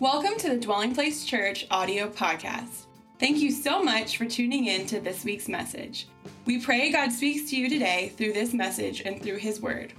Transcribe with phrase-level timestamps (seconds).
[0.00, 2.86] Welcome to the Dwelling Place Church audio podcast.
[3.20, 6.08] Thank you so much for tuning in to this week's message.
[6.46, 9.92] We pray God speaks to you today through this message and through His Word.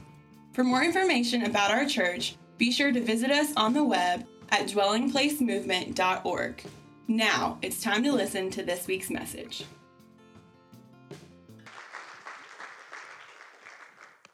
[0.52, 4.68] For more information about our church, be sure to visit us on the web at
[4.68, 6.64] dwellingplacemovement.org.
[7.08, 9.64] Now it's time to listen to this week's message.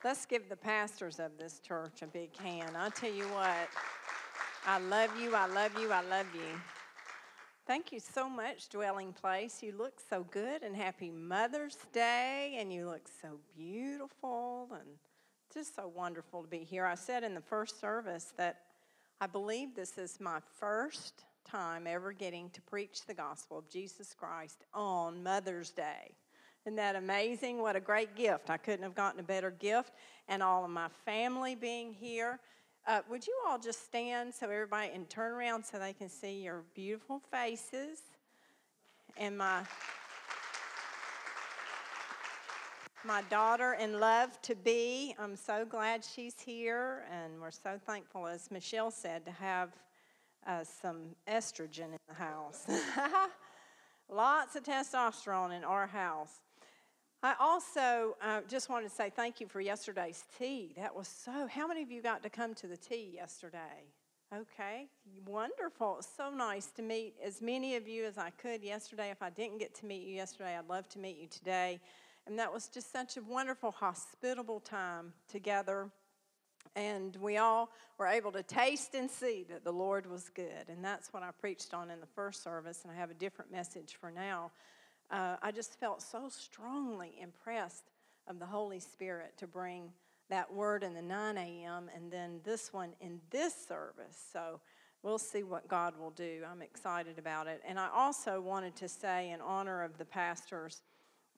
[0.04, 2.76] Let's give the pastors of this church a big hand.
[2.76, 3.70] I'll tell you what,
[4.68, 6.62] I love you, I love you, I love you.
[7.66, 9.64] Thank you so much, Dwelling Place.
[9.64, 14.88] You look so good, and happy Mother's Day, and you look so beautiful, and
[15.52, 16.86] just so wonderful to be here.
[16.86, 18.60] I said in the first service that
[19.20, 24.14] I believe this is my first time ever getting to preach the gospel of Jesus
[24.14, 26.14] Christ on Mother's Day.
[26.66, 27.60] Isn't that amazing?
[27.60, 28.52] What a great gift.
[28.52, 29.94] I couldn't have gotten a better gift.
[30.28, 32.40] And all of my family being here.
[32.88, 36.42] Uh, would you all just stand so everybody and turn around so they can see
[36.42, 38.00] your beautiful faces?
[39.18, 39.64] And my
[43.04, 45.16] my daughter in love to be.
[45.18, 49.70] I'm so glad she's here, and we're so thankful, as Michelle said, to have
[50.46, 52.66] uh, some estrogen in the house.
[54.10, 56.42] Lots of testosterone in our house.
[57.24, 60.74] I also uh, just wanted to say thank you for yesterday's tea.
[60.76, 61.48] That was so.
[61.48, 63.86] How many of you got to come to the tea yesterday?
[64.36, 64.88] Okay,
[65.28, 66.02] wonderful.
[66.18, 69.12] So nice to meet as many of you as I could yesterday.
[69.12, 71.80] If I didn't get to meet you yesterday, I'd love to meet you today.
[72.26, 75.90] And that was just such a wonderful, hospitable time together.
[76.76, 80.70] And we all were able to taste and see that the Lord was good.
[80.70, 82.80] And that's what I preached on in the first service.
[82.84, 84.50] And I have a different message for now
[85.12, 87.92] uh, I just felt so strongly impressed
[88.28, 89.92] of the Holy Spirit to bring
[90.30, 91.90] that word in the 9 a.m.
[91.94, 94.18] and then this one in this service.
[94.32, 94.62] So
[95.04, 96.44] we'll see what God will do.
[96.50, 97.62] I'm excited about it.
[97.68, 100.82] And I also wanted to say, in honor of the pastors,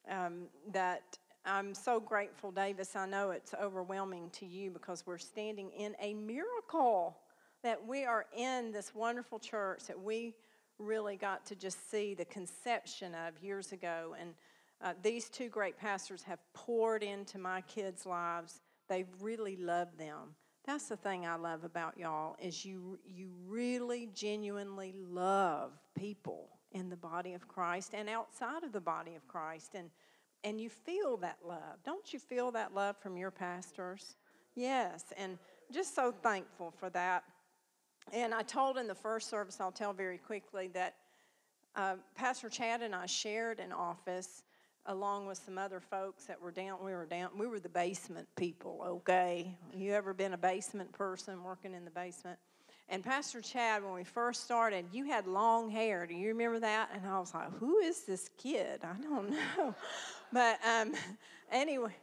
[0.10, 2.96] um, that I'm so grateful, Davis.
[2.96, 7.18] I know it's overwhelming to you because we're standing in a miracle
[7.64, 10.36] that we are in this wonderful church that we
[10.80, 14.16] really got to just see the conception of years ago.
[14.20, 14.34] And
[14.82, 18.62] uh, these two great pastors have poured into my kids' lives.
[18.90, 20.36] They've really love them.
[20.66, 26.90] That's the thing I love about y'all is you you really genuinely love people in
[26.90, 29.90] the body of Christ and outside of the body of Christ and
[30.46, 31.82] and you feel that love.
[31.86, 34.18] Don't you feel that love from your pastors?
[34.56, 35.38] Yes, and
[35.72, 37.24] just so thankful for that.
[38.12, 40.96] And I told in the first service, I'll tell very quickly, that
[41.76, 44.44] uh, Pastor Chad and I shared an office
[44.88, 46.78] along with some other folks that were down.
[46.84, 47.30] We were down.
[47.38, 48.84] We were the basement people.
[48.86, 52.38] Okay, you ever been a basement person working in the basement?
[52.90, 56.06] And Pastor Chad, when we first started, you had long hair.
[56.06, 56.90] Do you remember that?
[56.94, 58.82] And I was like, "Who is this kid?
[58.84, 59.74] I don't know."
[60.34, 60.94] but um,
[61.52, 61.96] anyway,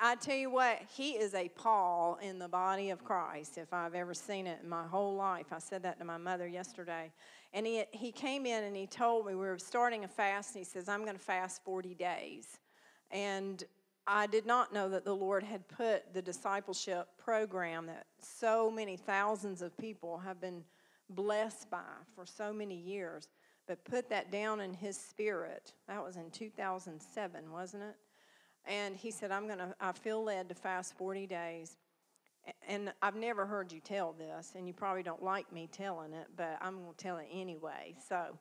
[0.00, 3.94] I tell you what, he is a Paul in the body of Christ, if I've
[3.94, 5.46] ever seen it in my whole life.
[5.52, 7.12] I said that to my mother yesterday.
[7.52, 10.64] And he, he came in and he told me we were starting a fast, and
[10.64, 12.58] he says, I'm going to fast 40 days.
[13.10, 13.62] And
[14.06, 18.96] I did not know that the Lord had put the discipleship program that so many
[18.96, 20.62] thousands of people have been
[21.10, 21.78] blessed by
[22.14, 23.28] for so many years,
[23.66, 25.72] but put that down in his spirit.
[25.88, 27.96] That was in 2007, wasn't it?
[28.66, 31.76] And he said, I'm going to, I feel led to fast 40 days.
[32.68, 36.26] And I've never heard you tell this, and you probably don't like me telling it,
[36.36, 37.96] but I'm going to tell it anyway.
[38.06, 38.38] So,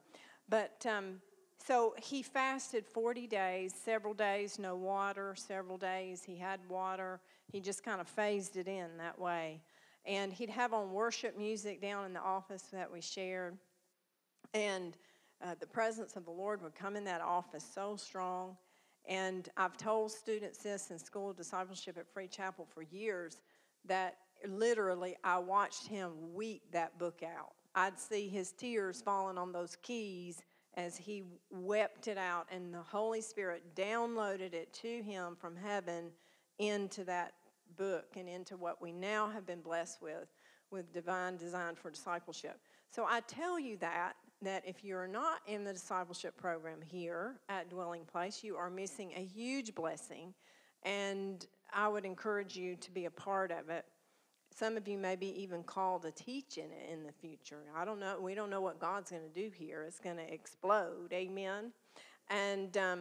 [0.49, 1.21] but, um,
[1.65, 7.21] so he fasted 40 days, several days, no water, several days he had water.
[7.49, 9.61] He just kind of phased it in that way.
[10.05, 13.57] And he'd have on worship music down in the office that we shared.
[14.53, 14.97] And
[15.41, 18.57] uh, the presence of the Lord would come in that office so strong.
[19.07, 23.39] And I've told students this in School Discipleship at Free Chapel for years
[23.85, 27.53] that literally I watched him weep that book out.
[27.75, 30.41] I'd see his tears falling on those keys
[30.75, 36.11] as he wept it out, and the Holy Spirit downloaded it to him from heaven
[36.59, 37.33] into that
[37.77, 40.27] book and into what we now have been blessed with,
[40.71, 42.59] with divine design for discipleship.
[42.89, 44.13] So I tell you that
[44.43, 49.11] that if you're not in the discipleship program here at Dwelling Place, you are missing
[49.15, 50.33] a huge blessing.
[50.83, 53.85] And I would encourage you to be a part of it.
[54.55, 57.63] Some of you may be even called to teach in it in the future.
[57.75, 58.19] I don't know.
[58.21, 59.83] We don't know what God's going to do here.
[59.87, 61.11] It's going to explode.
[61.11, 61.71] Amen.
[62.29, 62.99] And um,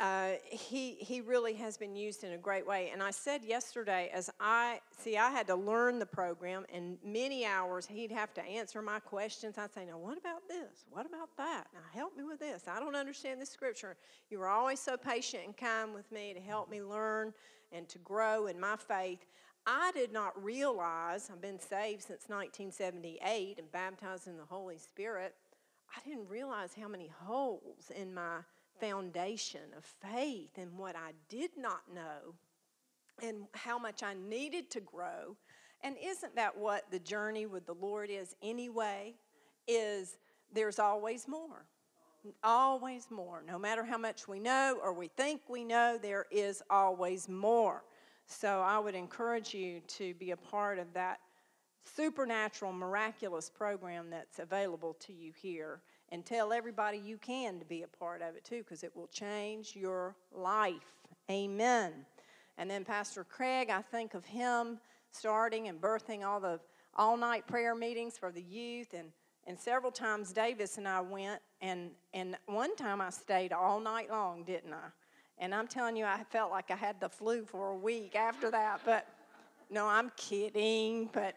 [0.00, 2.88] uh, he, he really has been used in a great way.
[2.90, 7.44] And I said yesterday, as I see, I had to learn the program, and many
[7.44, 9.58] hours he'd have to answer my questions.
[9.58, 10.86] I'd say, Now, what about this?
[10.90, 11.66] What about that?
[11.74, 12.64] Now, help me with this.
[12.66, 13.96] I don't understand this scripture.
[14.30, 17.34] You were always so patient and kind with me to help me learn
[17.70, 19.26] and to grow in my faith.
[19.66, 25.34] I did not realize, I've been saved since 1978 and baptized in the Holy Spirit.
[25.94, 28.38] I didn't realize how many holes in my
[28.80, 32.34] foundation of faith and what I did not know
[33.22, 35.36] and how much I needed to grow.
[35.82, 39.14] And isn't that what the journey with the Lord is anyway?
[39.68, 40.18] Is
[40.52, 41.64] there's always more.
[42.42, 43.42] Always more.
[43.46, 47.84] No matter how much we know or we think we know, there is always more.
[48.26, 51.20] So I would encourage you to be a part of that
[51.84, 55.80] supernatural, miraculous program that's available to you here
[56.12, 59.06] and tell everybody you can to be a part of it too because it will
[59.08, 60.94] change your life.
[61.30, 61.92] Amen.
[62.58, 64.78] And then Pastor Craig, I think of him
[65.12, 66.60] starting and birthing all the
[66.96, 69.08] all night prayer meetings for the youth and
[69.46, 74.10] and several times Davis and I went and and one time I stayed all night
[74.10, 74.88] long, didn't I?
[75.38, 78.50] And I'm telling you I felt like I had the flu for a week after
[78.50, 79.06] that, but
[79.70, 81.36] no, I'm kidding, but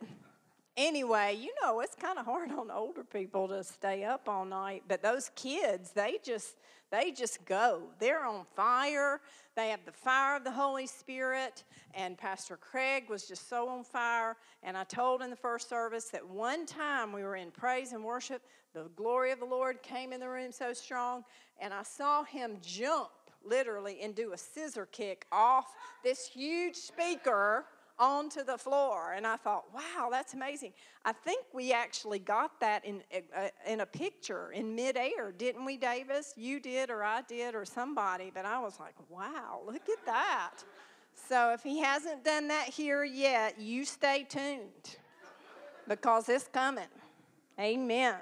[0.77, 4.83] anyway, you know, it's kind of hard on older people to stay up all night,
[4.87, 6.55] but those kids, they just
[6.91, 7.81] they just go.
[7.97, 9.19] They're on fire.
[9.55, 11.63] They have the fire of the Holy Spirit,
[11.95, 14.37] and Pastor Craig was just so on fire.
[14.61, 18.03] And I told in the first service that one time we were in praise and
[18.03, 18.43] worship,
[18.75, 21.23] the glory of the Lord came in the room so strong,
[21.59, 23.09] and I saw him jump
[23.43, 25.73] literally and do a scissor kick off
[26.03, 27.65] this huge speaker
[27.99, 29.13] onto the floor.
[29.13, 30.73] And I thought, wow, that's amazing.
[31.05, 35.77] I think we actually got that in, uh, in a picture in midair, didn't we,
[35.77, 36.33] Davis?
[36.35, 38.31] You did, or I did, or somebody.
[38.33, 40.63] But I was like, wow, look at that.
[41.27, 44.97] So if he hasn't done that here yet, you stay tuned
[45.87, 46.83] because it's coming.
[47.59, 48.15] Amen.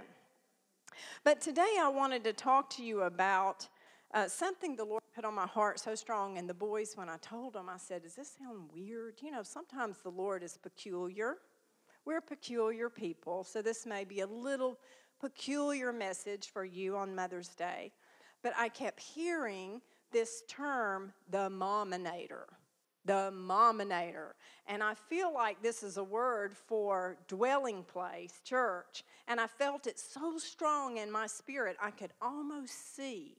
[1.24, 3.68] But today I wanted to talk to you about
[4.14, 7.18] uh, something the Lord put on my heart so strong, and the boys, when I
[7.18, 9.16] told them, I said, Does this sound weird?
[9.22, 11.38] You know, sometimes the Lord is peculiar.
[12.04, 14.80] We're peculiar people, so this may be a little
[15.20, 17.92] peculiar message for you on Mother's Day.
[18.42, 19.82] But I kept hearing
[20.12, 22.48] this term, the mominator.
[23.06, 24.36] The mominator.
[24.68, 29.04] And I feel like this is a word for dwelling place, church.
[29.28, 33.38] And I felt it so strong in my spirit, I could almost see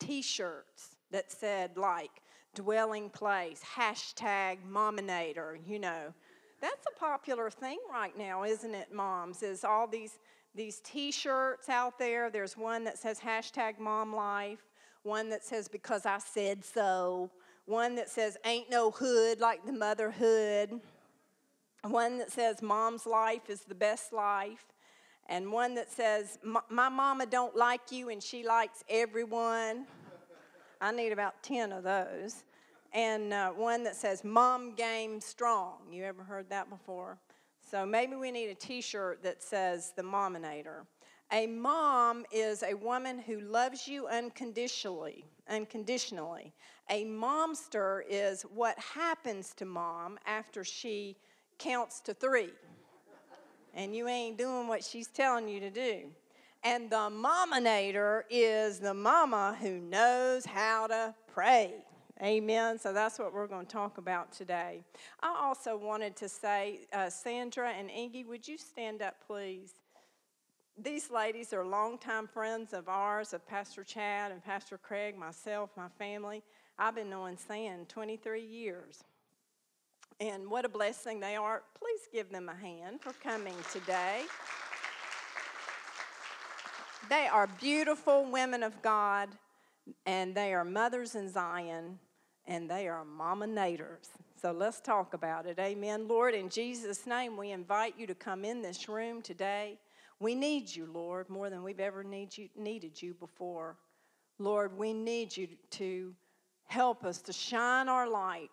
[0.00, 2.10] t shirts that said, like,
[2.54, 6.12] dwelling place, hashtag mominator, you know.
[6.60, 9.42] That's a popular thing right now, isn't it, moms?
[9.42, 10.18] Is all these
[10.54, 12.30] these t-shirts out there.
[12.30, 14.66] There's one that says hashtag mom life,
[15.02, 17.30] one that says because I said so,
[17.66, 20.80] one that says ain't no hood like the motherhood,
[21.82, 24.66] one that says mom's life is the best life
[25.30, 29.86] and one that says, My mama don't like you and she likes everyone.
[30.80, 32.42] I need about 10 of those.
[32.92, 35.76] And uh, one that says, Mom Game Strong.
[35.92, 37.16] You ever heard that before?
[37.70, 40.84] So maybe we need a t shirt that says, The Mominator.
[41.32, 45.24] A mom is a woman who loves you unconditionally.
[45.48, 46.52] Unconditionally.
[46.88, 51.16] A momster is what happens to mom after she
[51.58, 52.50] counts to three
[53.74, 56.10] and you ain't doing what she's telling you to do.
[56.62, 61.74] And the mominator is the mama who knows how to pray.
[62.22, 62.78] Amen.
[62.78, 64.84] So that's what we're going to talk about today.
[65.22, 69.72] I also wanted to say, uh, Sandra and Ingy, would you stand up, please?
[70.76, 75.88] These ladies are longtime friends of ours, of Pastor Chad and Pastor Craig, myself, my
[75.98, 76.42] family.
[76.78, 79.04] I've been knowing Sand 23 years
[80.20, 81.62] and what a blessing they are.
[81.78, 84.22] Please give them a hand for coming today.
[87.08, 89.30] They are beautiful women of God,
[90.04, 91.98] and they are mothers in Zion,
[92.46, 94.10] and they are mominators.
[94.40, 95.58] So let's talk about it.
[95.58, 96.06] Amen.
[96.06, 99.78] Lord, in Jesus' name, we invite you to come in this room today.
[100.18, 103.76] We need you, Lord, more than we've ever need you, needed you before.
[104.38, 106.14] Lord, we need you to
[106.66, 108.50] help us to shine our light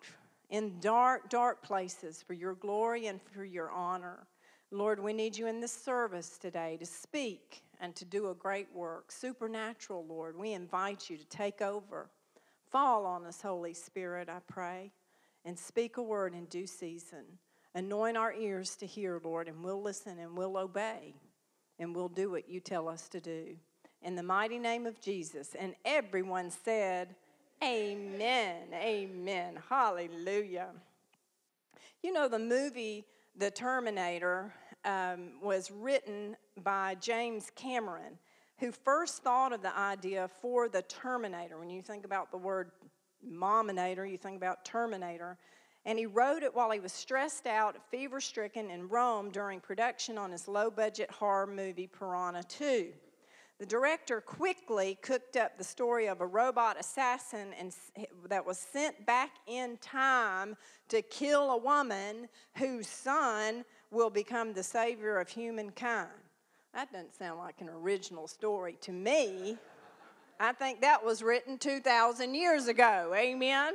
[0.50, 4.26] in dark, dark places for your glory and for your honor.
[4.70, 8.68] Lord, we need you in this service today to speak and to do a great
[8.74, 9.10] work.
[9.12, 12.10] Supernatural, Lord, we invite you to take over.
[12.70, 14.92] Fall on us, Holy Spirit, I pray,
[15.44, 17.24] and speak a word in due season.
[17.74, 21.14] Anoint our ears to hear, Lord, and we'll listen and we'll obey
[21.78, 23.56] and we'll do what you tell us to do.
[24.02, 25.54] In the mighty name of Jesus.
[25.58, 27.14] And everyone said,
[27.62, 28.68] Amen.
[28.72, 29.58] Amen.
[29.68, 30.68] Hallelujah.
[32.02, 33.04] You know, the movie
[33.36, 34.52] The Terminator
[34.84, 38.18] um, was written by James Cameron,
[38.58, 41.58] who first thought of the idea for the Terminator.
[41.58, 42.70] When you think about the word
[43.22, 45.36] Mominator, you think about Terminator.
[45.84, 50.16] And he wrote it while he was stressed out, fever stricken in Rome during production
[50.16, 52.92] on his low budget horror movie Piranha 2.
[53.58, 57.74] The director quickly cooked up the story of a robot assassin and,
[58.28, 60.56] that was sent back in time
[60.88, 66.08] to kill a woman whose son will become the savior of humankind.
[66.72, 69.56] That doesn't sound like an original story to me.
[70.38, 73.12] I think that was written 2,000 years ago.
[73.16, 73.74] Amen?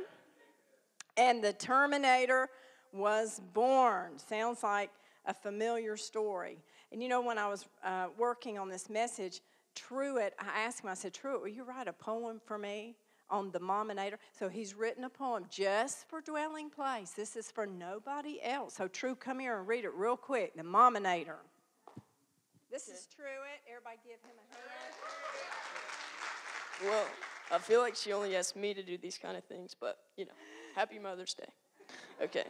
[1.18, 2.48] And the Terminator
[2.92, 4.18] was born.
[4.18, 4.90] Sounds like
[5.26, 6.56] a familiar story.
[6.90, 9.42] And you know, when I was uh, working on this message,
[9.74, 12.96] Truett, I asked him, I said, Truett, will you write a poem for me
[13.30, 14.18] on the Mominator?
[14.38, 17.10] So he's written a poem just for Dwelling Place.
[17.10, 18.74] This is for nobody else.
[18.74, 21.38] So, True, come here and read it real quick The Mominator.
[22.70, 23.60] This is Truett.
[23.68, 24.94] Everybody give him a hand.
[26.84, 27.06] Well,
[27.52, 30.24] I feel like she only asked me to do these kind of things, but, you
[30.24, 30.32] know,
[30.74, 31.48] happy Mother's Day.
[32.22, 32.44] Okay.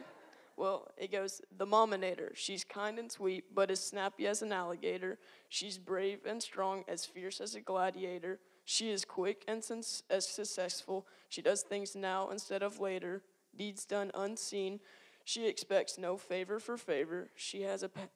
[0.57, 2.31] Well, it goes the Mominator.
[2.33, 5.19] She's kind and sweet, but as snappy as an alligator.
[5.49, 8.39] She's brave and strong, as fierce as a gladiator.
[8.63, 11.07] She is quick and sens- as successful.
[11.29, 13.21] She does things now instead of later,
[13.55, 14.79] deeds done unseen.
[15.25, 17.31] She expects no favor for favor.
[17.35, 18.07] She has a pa-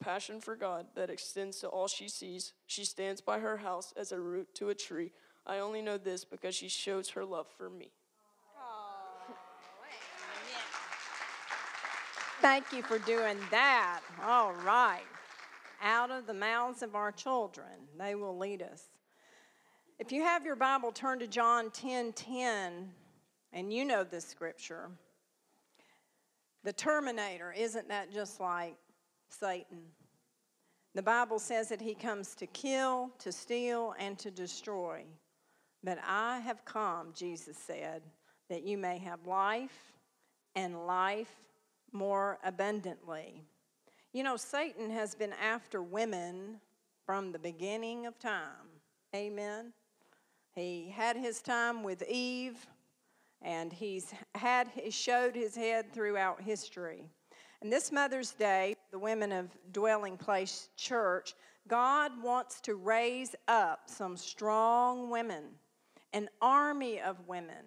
[0.00, 2.52] passion for God that extends to all she sees.
[2.66, 5.12] She stands by her house as a root to a tree.
[5.46, 7.92] I only know this because she shows her love for me.
[12.46, 14.02] Thank you for doing that.
[14.22, 15.02] All right.
[15.82, 17.66] Out of the mouths of our children,
[17.98, 18.84] they will lead us.
[19.98, 22.92] If you have your Bible, turn to John 10 10,
[23.52, 24.90] and you know this scripture.
[26.62, 28.76] The Terminator, isn't that just like
[29.28, 29.80] Satan?
[30.94, 35.02] The Bible says that he comes to kill, to steal, and to destroy.
[35.82, 38.02] But I have come, Jesus said,
[38.48, 39.94] that you may have life
[40.54, 41.34] and life
[41.96, 43.42] more abundantly.
[44.12, 46.60] You know, Satan has been after women
[47.04, 48.80] from the beginning of time.
[49.14, 49.72] Amen.
[50.54, 52.66] He had his time with Eve,
[53.42, 57.04] and he's had he showed his head throughout history.
[57.62, 61.34] And this Mother's Day, the women of Dwelling Place Church,
[61.68, 65.44] God wants to raise up some strong women,
[66.12, 67.64] an army of women,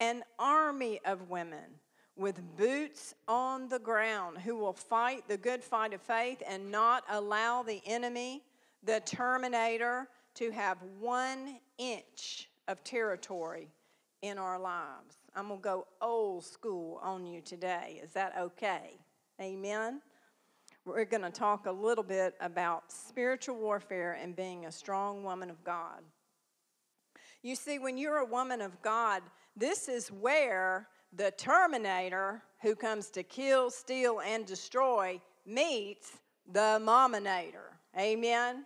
[0.00, 1.64] an army of women
[2.18, 7.04] with boots on the ground who will fight the good fight of faith and not
[7.10, 8.42] allow the enemy,
[8.82, 13.68] the terminator, to have one inch of territory
[14.22, 15.16] in our lives.
[15.34, 18.00] I'm going to go old school on you today.
[18.02, 18.98] Is that okay?
[19.40, 20.00] Amen.
[20.84, 25.50] We're going to talk a little bit about spiritual warfare and being a strong woman
[25.50, 26.02] of God.
[27.42, 29.22] You see, when you're a woman of God,
[29.56, 36.18] this is where the Terminator, who comes to kill, steal, and destroy, meets
[36.52, 37.72] the Mominator.
[37.98, 38.64] Amen?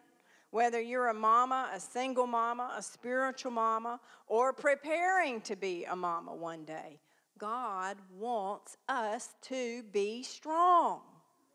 [0.51, 5.97] Whether you're a mama, a single mama, a spiritual mama, or preparing to be a
[5.97, 7.01] mama one day,
[7.39, 11.01] God wants us to be strong.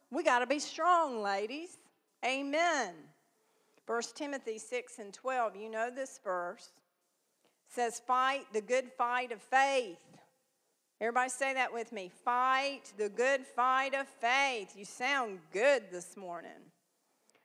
[0.10, 1.77] We got to be strong, ladies.
[2.25, 2.94] Amen.
[3.86, 6.72] 1 Timothy 6 and 12, you know this verse,
[7.70, 9.98] says, Fight the good fight of faith.
[11.00, 12.12] Everybody say that with me.
[12.25, 14.74] Fight the good fight of faith.
[14.75, 16.72] You sound good this morning.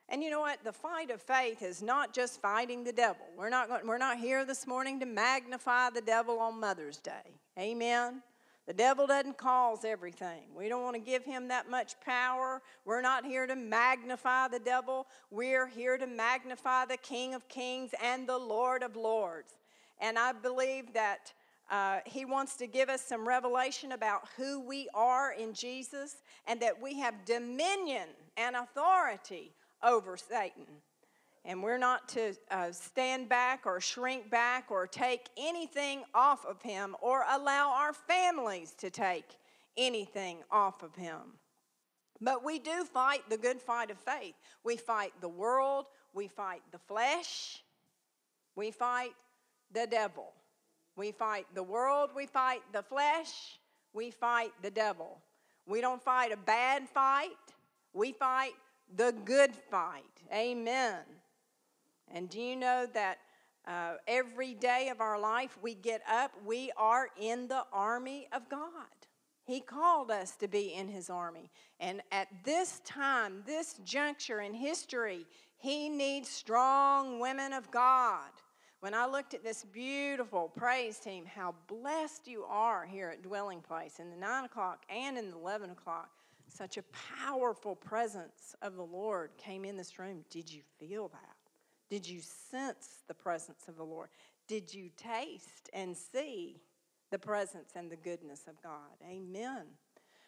[0.09, 0.65] And you know what?
[0.65, 3.27] The fight of faith is not just fighting the devil.
[3.37, 7.41] We're not, going, we're not here this morning to magnify the devil on Mother's Day.
[7.59, 8.23] Amen.
[8.67, 10.45] The devil doesn't cause everything.
[10.57, 12.63] We don't want to give him that much power.
[12.85, 15.07] We're not here to magnify the devil.
[15.31, 19.55] We're here to magnify the King of Kings and the Lord of Lords.
[20.01, 21.33] And I believe that
[21.73, 26.61] uh, he wants to give us some revelation about who we are in Jesus and
[26.61, 30.67] that we have dominion and authority over Satan.
[31.47, 36.61] And we're not to uh, stand back or shrink back or take anything off of
[36.61, 39.39] him or allow our families to take
[39.79, 41.21] anything off of him.
[42.21, 44.35] But we do fight the good fight of faith.
[44.63, 47.65] We fight the world, we fight the flesh,
[48.55, 49.15] we fight
[49.73, 50.35] the devil.
[50.97, 53.59] We fight the world, we fight the flesh,
[53.93, 55.19] we fight the devil.
[55.67, 57.31] We don't fight a bad fight,
[57.93, 58.53] we fight
[58.97, 60.23] the good fight.
[60.33, 61.01] Amen.
[62.13, 63.19] And do you know that
[63.65, 68.49] Uh, every day of our life, we get up, we are in the army of
[68.49, 69.07] God.
[69.45, 71.49] He called us to be in His army.
[71.79, 75.27] And at this time, this juncture in history,
[75.59, 78.33] He needs strong women of God.
[78.83, 83.61] When I looked at this beautiful praise team, how blessed you are here at Dwelling
[83.61, 86.11] Place in the 9 o'clock and in the 11 o'clock.
[86.49, 86.85] Such a
[87.23, 90.25] powerful presence of the Lord came in this room.
[90.31, 91.37] Did you feel that?
[91.91, 94.09] Did you sense the presence of the Lord?
[94.49, 96.61] Did you taste and see
[97.13, 98.97] the presence and the goodness of God?
[99.09, 99.63] Amen.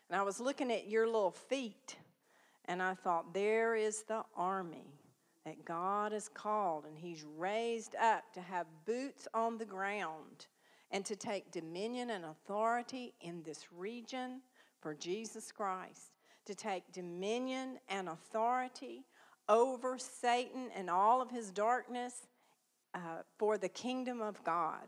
[0.09, 1.97] And I was looking at your little feet,
[2.67, 4.93] and I thought, there is the army
[5.45, 10.47] that God has called, and He's raised up to have boots on the ground
[10.91, 14.41] and to take dominion and authority in this region
[14.81, 16.13] for Jesus Christ,
[16.47, 19.05] to take dominion and authority
[19.49, 22.27] over Satan and all of his darkness
[22.95, 22.99] uh,
[23.39, 24.87] for the kingdom of God.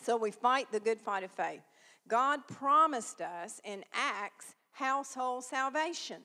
[0.00, 1.62] So we fight the good fight of faith.
[2.08, 6.22] God promised us in Acts household salvation.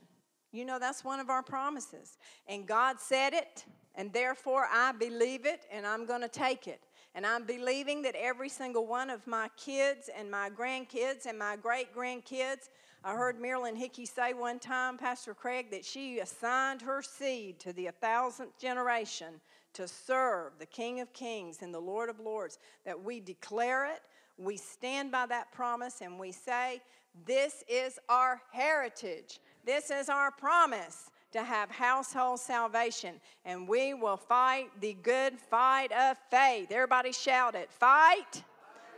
[0.57, 2.17] You know, that's one of our promises.
[2.47, 6.81] And God said it, and therefore I believe it, and I'm going to take it.
[7.15, 11.55] And I'm believing that every single one of my kids and my grandkids and my
[11.55, 12.69] great grandkids
[13.03, 17.71] I heard Marilyn Hickey say one time, Pastor Craig, that she assigned her seed to
[17.71, 19.39] the thousandth generation
[19.73, 22.59] to serve the King of Kings and the Lord of Lords.
[22.85, 24.01] That we declare it,
[24.37, 26.81] we stand by that promise, and we say,
[27.25, 34.17] This is our heritage, this is our promise to have household salvation, and we will
[34.17, 36.71] fight the good fight of faith.
[36.71, 38.43] Everybody shout it fight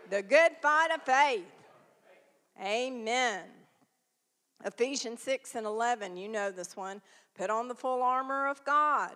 [0.10, 1.46] the good fight of faith.
[2.64, 3.44] Amen.
[4.66, 7.02] Ephesians 6 and 11, you know this one.
[7.38, 9.12] Put on the full armor of God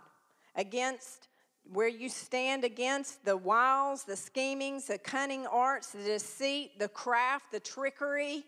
[0.55, 1.27] against
[1.72, 7.51] where you stand against the wiles, the schemings, the cunning arts, the deceit, the craft,
[7.51, 8.43] the trickery,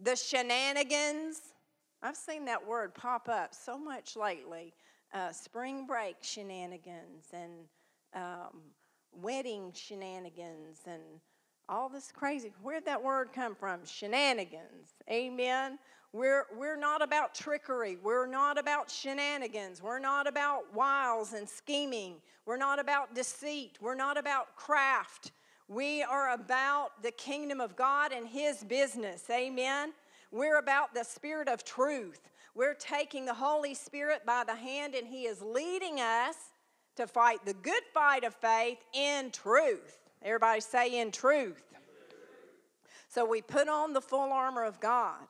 [0.00, 1.40] the shenanigans.
[2.02, 4.72] I've seen that word pop up so much lately.
[5.12, 7.52] Uh, spring break shenanigans and
[8.14, 8.60] um,
[9.12, 11.02] wedding shenanigans and
[11.68, 12.52] all this crazy.
[12.62, 13.84] Where'd that word come from?
[13.84, 14.94] Shenanigans.
[15.10, 15.78] Amen.
[16.12, 17.98] We're, we're not about trickery.
[18.02, 19.82] We're not about shenanigans.
[19.82, 22.16] We're not about wiles and scheming.
[22.46, 23.78] We're not about deceit.
[23.80, 25.32] We're not about craft.
[25.68, 29.24] We are about the kingdom of God and His business.
[29.30, 29.92] Amen.
[30.30, 32.20] We're about the spirit of truth.
[32.54, 36.36] We're taking the Holy Spirit by the hand, and He is leading us
[36.96, 39.98] to fight the good fight of faith in truth.
[40.22, 41.62] Everybody say, in truth.
[43.08, 45.26] So we put on the full armor of God.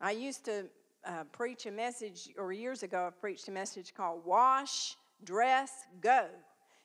[0.00, 0.64] I used to
[1.04, 6.26] uh, preach a message, or years ago, I preached a message called Wash, Dress, Go.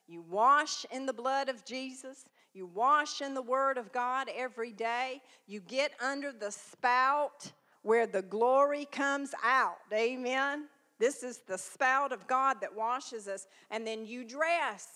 [0.07, 2.25] You wash in the blood of Jesus.
[2.57, 5.21] You wash in the Word of God every day.
[5.45, 7.51] You get under the spout
[7.83, 9.77] where the glory comes out.
[9.93, 10.65] Amen.
[10.97, 13.45] This is the spout of God that washes us.
[13.69, 14.87] And then you dress.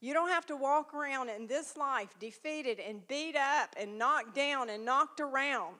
[0.00, 4.34] You don't have to walk around in this life defeated and beat up and knocked
[4.34, 5.76] down and knocked around.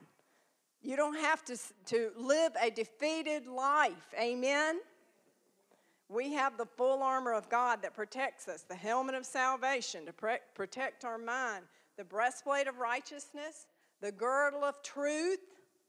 [0.83, 4.15] You don't have to, to live a defeated life.
[4.17, 4.79] Amen?
[6.09, 10.13] We have the full armor of God that protects us, the helmet of salvation to
[10.13, 11.65] pre- protect our mind,
[11.97, 13.67] the breastplate of righteousness,
[14.01, 15.41] the girdle of truth,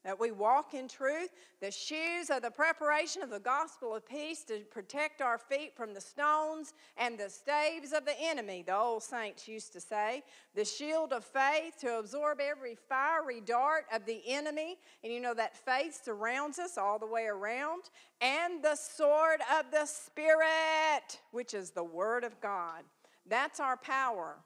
[0.03, 1.29] that we walk in truth,
[1.61, 5.93] the shoes of the preparation of the gospel of peace to protect our feet from
[5.93, 10.23] the stones and the staves of the enemy, the old saints used to say,
[10.55, 14.77] the shield of faith to absorb every fiery dart of the enemy.
[15.03, 17.83] And you know that faith surrounds us all the way around,
[18.21, 22.83] and the sword of the Spirit, which is the Word of God.
[23.27, 24.37] That's our power.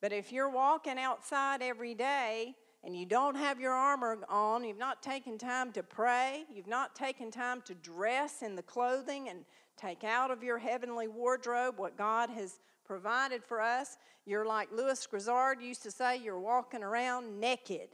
[0.00, 4.78] But if you're walking outside every day, and you don't have your armor on, you've
[4.78, 9.44] not taken time to pray, you've not taken time to dress in the clothing and
[9.76, 15.06] take out of your heavenly wardrobe what God has provided for us, you're like Lewis
[15.06, 17.88] Grizzard used to say, you're walking around naked.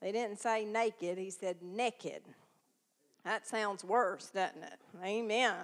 [0.00, 2.22] They didn't say naked, he said naked.
[3.24, 4.80] That sounds worse, doesn't it?
[5.04, 5.54] Amen.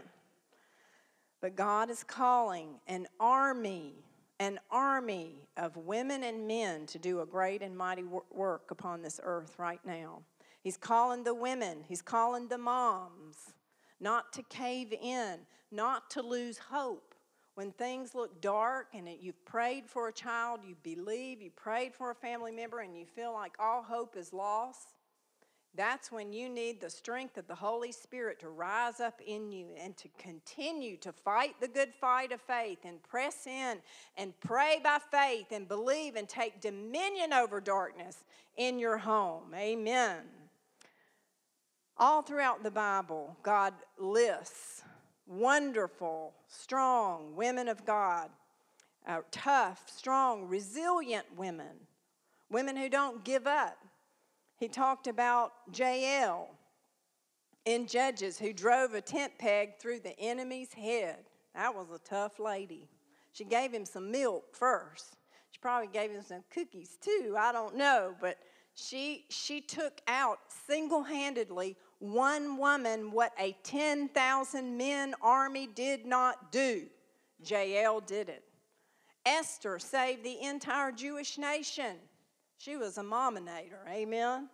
[1.41, 3.95] But God is calling an army
[4.41, 9.21] an army of women and men to do a great and mighty work upon this
[9.23, 10.23] earth right now.
[10.63, 13.55] He's calling the women, he's calling the moms
[14.01, 17.15] not to cave in, not to lose hope.
[17.55, 22.13] When things look dark and you've prayed for a child, you believe, you prayed for
[22.13, 24.93] a family member, and you feel like all hope is lost,
[25.79, 29.69] That's when you need the strength of the Holy Spirit to rise up in you
[29.81, 33.79] and to continue to fight the good fight of faith and press in
[34.17, 38.25] and pray by faith and believe and take dominion over darkness
[38.57, 39.55] in your home.
[39.55, 40.25] Amen.
[41.97, 44.83] All throughout the Bible, God lists
[45.29, 48.31] wonderful, strong women of God,
[49.07, 51.87] uh, tough, strong, resilient women,
[52.51, 53.79] women who don't give up
[54.59, 56.49] he talked about Jael
[57.65, 61.19] in Judges who drove a tent peg through the enemy's head.
[61.55, 62.89] That was a tough lady.
[63.33, 65.17] She gave him some milk first.
[65.51, 67.37] She probably gave him some cookies too.
[67.39, 68.39] I don't know, but
[68.75, 76.87] she she took out single-handedly one woman what a 10,000 men army did not do.
[77.45, 78.45] Jael did it.
[79.27, 81.97] Esther saved the entire Jewish nation.
[82.59, 84.49] She was a mominator, amen.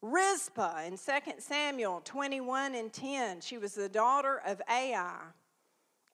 [0.00, 0.98] Rizpah in 2
[1.38, 5.18] Samuel 21 and 10, she was the daughter of Ai.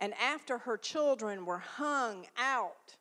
[0.01, 2.97] And after her children were hung out,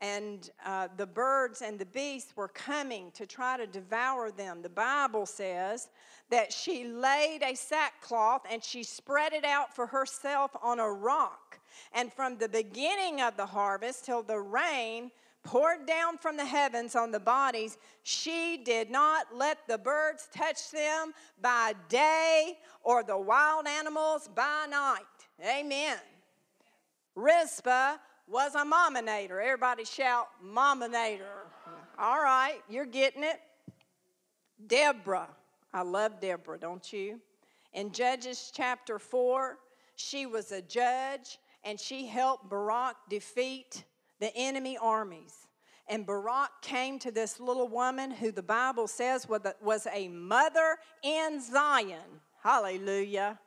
[0.00, 4.68] and uh, the birds and the beasts were coming to try to devour them, the
[4.68, 5.88] Bible says
[6.28, 11.60] that she laid a sackcloth and she spread it out for herself on a rock.
[11.92, 15.10] And from the beginning of the harvest till the rain,
[15.46, 20.70] poured down from the heavens on the bodies, she did not let the birds touch
[20.70, 25.00] them by day or the wild animals by night.
[25.40, 25.98] Amen.
[27.14, 29.40] Rizpah was a mominator.
[29.40, 31.46] Everybody shout, mominator.
[31.98, 33.40] All right, you're getting it.
[34.66, 35.28] Deborah.
[35.72, 37.20] I love Deborah, don't you?
[37.72, 39.58] In Judges chapter 4,
[39.94, 43.84] she was a judge and she helped Barak defeat
[44.20, 45.46] the enemy armies.
[45.88, 51.40] And Barak came to this little woman who the Bible says was a mother in
[51.40, 52.20] Zion.
[52.42, 53.38] Hallelujah.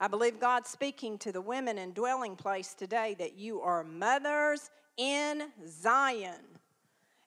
[0.00, 4.70] I believe God's speaking to the women in dwelling place today that you are mothers
[4.96, 6.40] in Zion.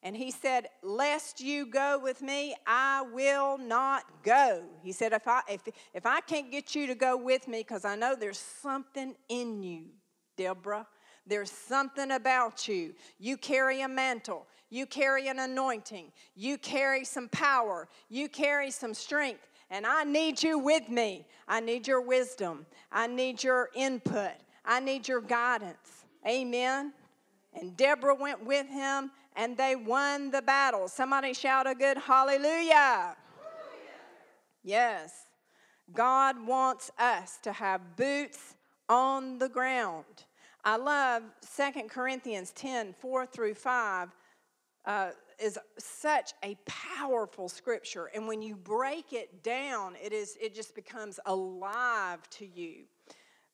[0.03, 4.63] And he said, Lest you go with me, I will not go.
[4.83, 5.61] He said, If I, if,
[5.93, 9.63] if I can't get you to go with me, because I know there's something in
[9.63, 9.85] you,
[10.37, 10.85] Deborah,
[11.27, 12.93] there's something about you.
[13.19, 18.93] You carry a mantle, you carry an anointing, you carry some power, you carry some
[18.93, 19.47] strength.
[19.71, 21.25] And I need you with me.
[21.47, 22.67] I need your wisdom.
[22.91, 24.33] I need your input.
[24.63, 26.05] I need your guidance.
[26.27, 26.93] Amen.
[27.53, 30.87] And Deborah went with him and they won the battle.
[30.87, 32.45] Somebody shout a good hallelujah.
[32.73, 33.15] hallelujah.
[34.63, 35.25] Yes.
[35.93, 38.55] God wants us to have boots
[38.89, 40.25] on the ground.
[40.65, 41.21] I love
[41.55, 44.09] 2 Corinthians 10 4 through 5.
[44.85, 48.09] Uh, is such a powerful scripture.
[48.15, 52.85] And when you break it down it is it just becomes alive to you.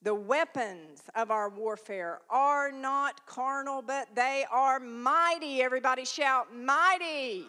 [0.03, 5.61] The weapons of our warfare are not carnal but they are mighty.
[5.61, 7.45] Everybody shout mighty.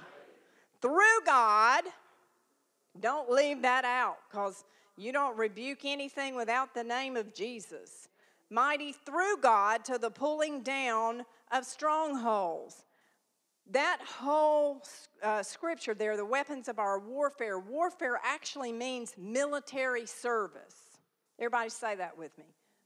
[0.81, 1.85] Through god.
[3.01, 4.64] Don't leave that out because
[4.96, 8.09] you don't rebuke anything without the name of jesus
[8.53, 12.85] mighty through God to the pulling down of strongholds.
[13.71, 14.83] That whole
[15.23, 20.99] uh, scripture there, the weapons of our warfare, warfare actually means military service.
[21.38, 22.45] Everybody say that with me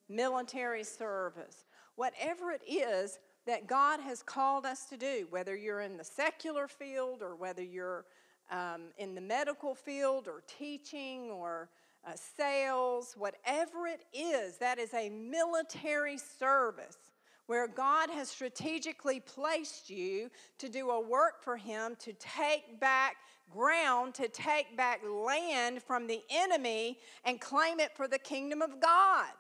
[0.09, 1.65] military service.
[1.97, 6.69] Whatever it is that God has called us to do, whether you're in the secular
[6.69, 8.05] field or whether you're
[8.51, 11.69] um, in the medical field or teaching or
[12.07, 16.99] uh, sales, whatever it is, that is a military service
[17.47, 23.17] where God has strategically placed you to do a work for Him to take back
[23.51, 28.81] ground, to take back land from the enemy and claim it for the kingdom of
[28.81, 29.31] God.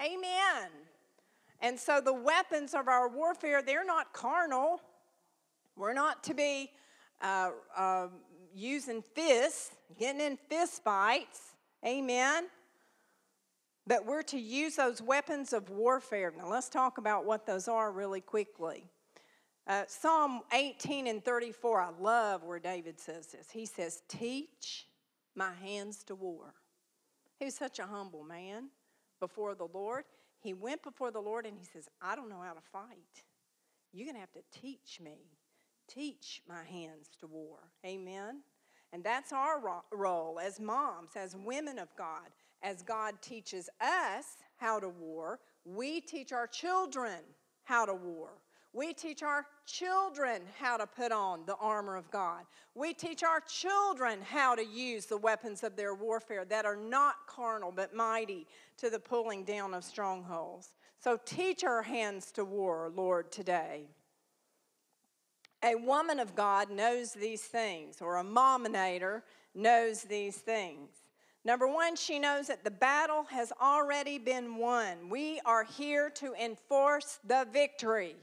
[0.00, 0.70] Amen.
[1.60, 4.80] And so the weapons of our warfare, they're not carnal.
[5.76, 6.70] We're not to be
[7.20, 8.08] uh, uh,
[8.54, 11.51] using fists, getting in fist fights.
[11.84, 12.46] Amen?
[13.86, 16.32] But we're to use those weapons of warfare.
[16.36, 18.84] Now, let's talk about what those are really quickly.
[19.66, 23.50] Uh, Psalm 18 and 34, I love where David says this.
[23.50, 24.86] He says, Teach
[25.34, 26.54] my hands to war.
[27.38, 28.68] He was such a humble man
[29.20, 30.04] before the Lord.
[30.40, 33.24] He went before the Lord and he says, I don't know how to fight.
[33.92, 35.18] You're going to have to teach me.
[35.88, 37.58] Teach my hands to war.
[37.84, 38.40] Amen.
[38.92, 42.28] And that's our role as moms, as women of God.
[42.62, 47.18] As God teaches us how to war, we teach our children
[47.64, 48.28] how to war.
[48.74, 52.44] We teach our children how to put on the armor of God.
[52.74, 57.26] We teach our children how to use the weapons of their warfare that are not
[57.26, 58.46] carnal but mighty
[58.78, 60.72] to the pulling down of strongholds.
[60.98, 63.88] So teach our hands to war, Lord, today.
[65.64, 69.22] A woman of God knows these things, or a mominator
[69.54, 70.90] knows these things.
[71.44, 75.08] Number one, she knows that the battle has already been won.
[75.08, 78.16] We are here to enforce the victory.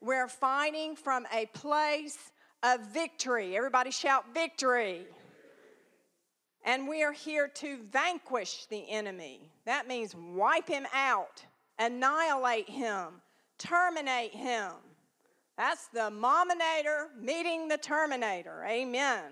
[0.00, 3.56] We're fighting from a place of victory.
[3.56, 5.06] Everybody shout victory.
[6.64, 9.50] And we are here to vanquish the enemy.
[9.64, 11.44] That means wipe him out,
[11.78, 13.22] annihilate him,
[13.58, 14.72] terminate him.
[15.58, 18.64] That's the mominator meeting the terminator.
[18.64, 19.24] Amen.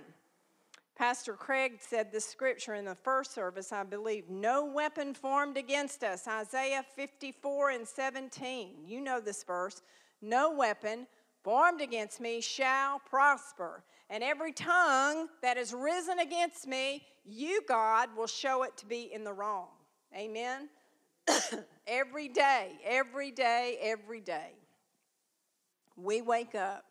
[0.97, 4.29] Pastor Craig said this scripture in the first service, I believe.
[4.29, 6.27] No weapon formed against us.
[6.27, 8.79] Isaiah 54 and 17.
[8.85, 9.83] You know this verse.
[10.21, 11.07] No weapon
[11.45, 13.85] formed against me shall prosper.
[14.11, 19.12] And every tongue that is risen against me, you, God, will show it to be
[19.15, 19.69] in the wrong.
[20.12, 20.71] Amen.
[21.87, 24.55] every day, every day, every day,
[25.97, 26.85] we wake up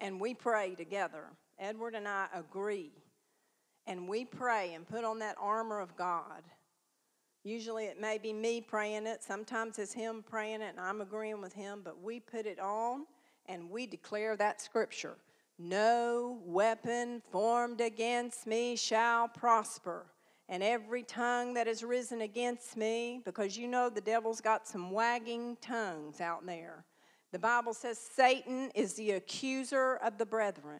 [0.00, 1.24] and we pray together.
[1.58, 2.92] Edward and I agree.
[3.86, 6.42] And we pray and put on that armor of God.
[7.44, 11.42] Usually it may be me praying it, sometimes it's him praying it, and I'm agreeing
[11.42, 13.04] with him, but we put it on
[13.46, 15.16] and we declare that scripture
[15.58, 20.06] No weapon formed against me shall prosper.
[20.48, 24.90] And every tongue that is risen against me, because you know the devil's got some
[24.90, 26.84] wagging tongues out there.
[27.34, 30.78] The Bible says Satan is the accuser of the brethren.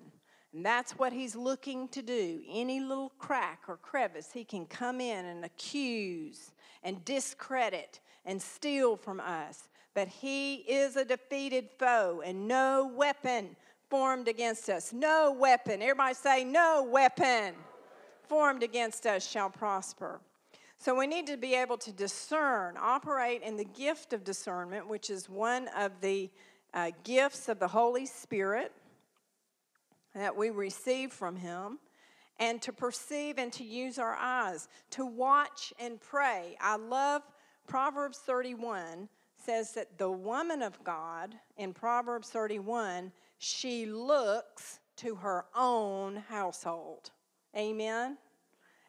[0.52, 2.42] And that's what he's looking to do.
[2.48, 6.52] Any little crack or crevice, he can come in and accuse
[6.84, 9.68] and discredit and steal from us.
[9.94, 13.56] But he is a defeated foe, and no weapon
[13.90, 14.92] formed against us.
[14.92, 15.82] No weapon.
[15.82, 17.54] Everybody say, no weapon
[18.28, 20.20] formed against us shall prosper.
[20.84, 25.08] So we need to be able to discern, operate in the gift of discernment, which
[25.08, 26.28] is one of the
[26.74, 28.70] uh, gifts of the Holy Spirit
[30.14, 31.78] that we receive from Him,
[32.38, 36.54] and to perceive and to use our eyes, to watch and pray.
[36.60, 37.22] I love
[37.66, 39.08] Proverbs 31
[39.42, 47.10] says that the woman of God in Proverbs 31, she looks to her own household.
[47.56, 48.18] Amen.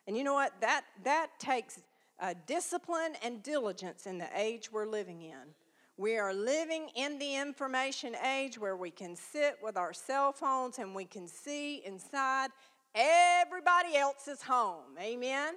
[0.07, 0.53] And you know what?
[0.61, 1.79] That that takes
[2.19, 5.53] uh, discipline and diligence in the age we're living in.
[5.97, 10.77] We are living in the information age where we can sit with our cell phones
[10.77, 12.49] and we can see inside
[12.93, 14.97] everybody else's home.
[14.99, 15.55] Amen?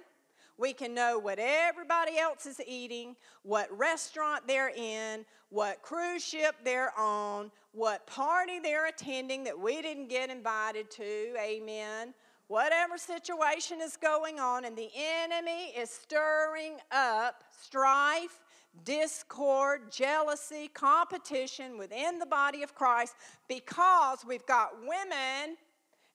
[0.57, 6.55] We can know what everybody else is eating, what restaurant they're in, what cruise ship
[6.63, 11.33] they're on, what party they're attending that we didn't get invited to.
[11.37, 12.13] Amen.
[12.49, 18.39] Whatever situation is going on, and the enemy is stirring up strife
[18.83, 23.13] discord, jealousy, competition within the body of Christ
[23.47, 25.57] because we've got women,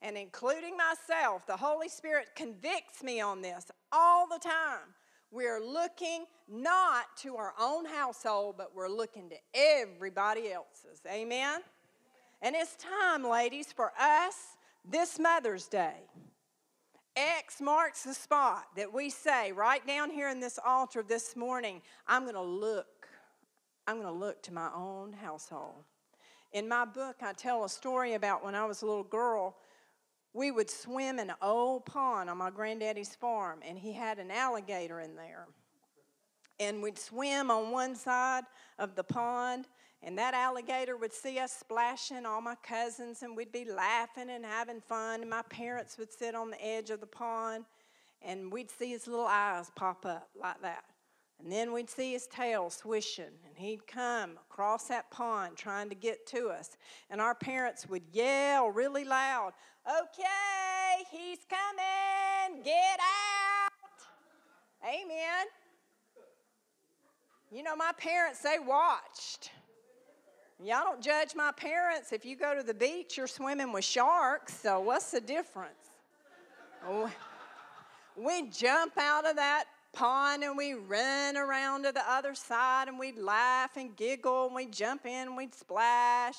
[0.02, 4.92] and including myself, the Holy Spirit convicts me on this all the time.
[5.30, 11.00] We're looking not to our own household, but we're looking to everybody else's.
[11.08, 11.60] Amen?
[12.42, 14.34] And it's time, ladies, for us
[14.84, 15.94] this Mother's Day
[17.16, 21.80] X marks the spot that we say right down here in this altar this morning,
[22.08, 23.08] I'm going to look.
[23.86, 25.84] I'm going to look to my own household.
[26.52, 29.56] In my book, I tell a story about when I was a little girl.
[30.32, 34.32] We would swim in an old pond on my granddaddy's farm, and he had an
[34.32, 35.46] alligator in there.
[36.58, 38.44] And we'd swim on one side
[38.78, 39.66] of the pond,
[40.04, 44.44] and that alligator would see us splashing, all my cousins, and we'd be laughing and
[44.44, 45.22] having fun.
[45.22, 47.64] And my parents would sit on the edge of the pond,
[48.20, 50.84] and we'd see his little eyes pop up like that.
[51.42, 55.94] And then we'd see his tail swishing, and he'd come across that pond trying to
[55.94, 56.76] get to us.
[57.08, 59.52] And our parents would yell really loud,
[59.86, 63.70] Okay, he's coming, get out.
[64.82, 65.46] Amen.
[67.50, 69.50] You know, my parents, they watched.
[70.64, 72.10] Y'all don't judge my parents.
[72.10, 75.74] If you go to the beach, you're swimming with sharks, so what's the difference?
[76.88, 77.10] Oh,
[78.16, 82.98] we jump out of that pond and we run around to the other side and
[82.98, 86.36] we'd laugh and giggle and we'd jump in and we'd splash.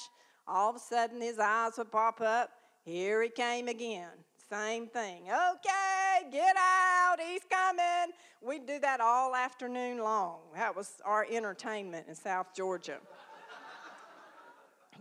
[0.48, 2.50] All of a sudden, his eyes would pop up.
[2.84, 4.10] Here he came again.
[4.50, 5.24] Same thing.
[5.24, 7.18] Okay, get out.
[7.20, 8.14] He's coming.
[8.42, 10.40] We'd do that all afternoon long.
[10.56, 12.98] That was our entertainment in South Georgia.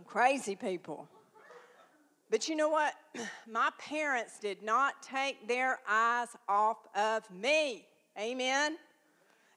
[0.05, 1.07] Crazy people.
[2.29, 2.93] But you know what?
[3.49, 7.85] My parents did not take their eyes off of me.
[8.19, 8.77] Amen.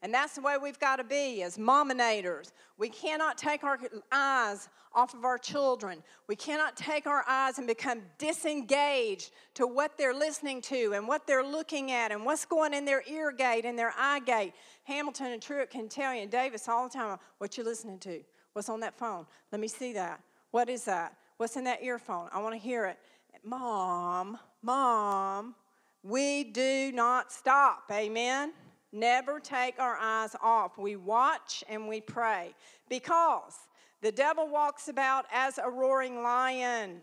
[0.03, 2.53] And that's the way we've got to be as mominators.
[2.77, 3.79] We cannot take our
[4.13, 6.03] eyes off of our children.
[6.29, 11.27] We cannot take our eyes and become disengaged to what they're listening to and what
[11.27, 14.53] they're looking at and what's going in their ear gate and their eye gate.
[14.85, 18.23] Hamilton and Truett can tell you, and Davis all the time, what you're listening to.
[18.53, 19.27] What's on that phone?
[19.51, 20.21] Let me see that.
[20.51, 21.15] What is that?
[21.37, 22.29] What's in that earphone?
[22.33, 22.99] I want to hear it.
[23.45, 25.55] Mom, mom,
[26.03, 27.85] we do not stop.
[27.93, 28.53] Amen.
[28.93, 30.79] Never take our eyes off.
[30.79, 32.55] We watch and we pray
[32.89, 33.55] because
[34.01, 37.01] the devil walks about as a roaring lion.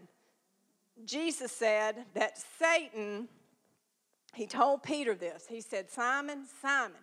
[1.04, 3.28] Jesus said that Satan,
[4.34, 5.46] he told Peter this.
[5.48, 6.98] He said, Simon, Simon,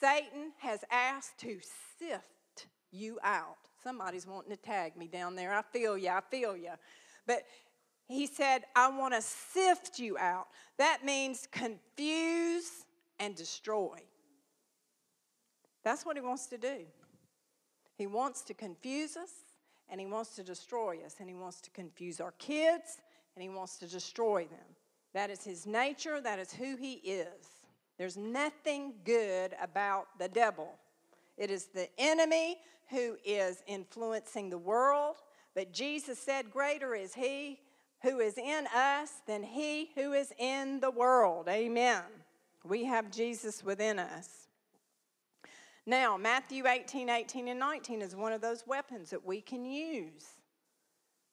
[0.00, 1.58] Satan has asked to
[1.98, 3.61] sift you out.
[3.82, 5.52] Somebody's wanting to tag me down there.
[5.52, 6.70] I feel you, I feel you.
[7.26, 7.42] But
[8.08, 10.48] he said, I want to sift you out.
[10.78, 12.84] That means confuse
[13.18, 13.98] and destroy.
[15.84, 16.78] That's what he wants to do.
[17.96, 19.30] He wants to confuse us
[19.88, 23.00] and he wants to destroy us and he wants to confuse our kids
[23.34, 24.76] and he wants to destroy them.
[25.14, 27.46] That is his nature, that is who he is.
[27.98, 30.68] There's nothing good about the devil.
[31.36, 32.58] It is the enemy
[32.90, 35.16] who is influencing the world,
[35.54, 37.60] but Jesus said, Greater is he
[38.02, 41.48] who is in us than he who is in the world.
[41.48, 42.02] Amen.
[42.64, 44.48] We have Jesus within us.
[45.86, 50.26] Now, Matthew 18, 18, and 19 is one of those weapons that we can use.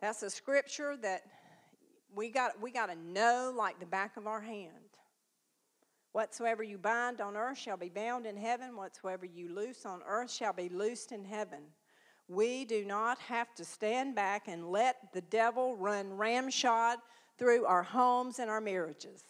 [0.02, 1.22] That's a scripture that
[2.16, 4.74] we got, we got to know like the back of our hand.
[6.12, 8.76] Whatsoever you bind on earth shall be bound in heaven.
[8.76, 11.64] Whatsoever you loose on earth shall be loosed in heaven.
[12.28, 17.00] We do not have to stand back and let the devil run ramshod
[17.38, 19.24] through our homes and our marriages,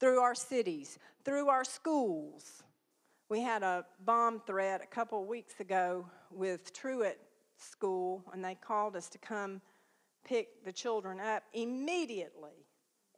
[0.00, 2.64] through our cities, through our schools,
[3.28, 7.18] we had a bomb threat a couple of weeks ago with Truett
[7.56, 9.60] School, and they called us to come
[10.24, 12.64] pick the children up immediately.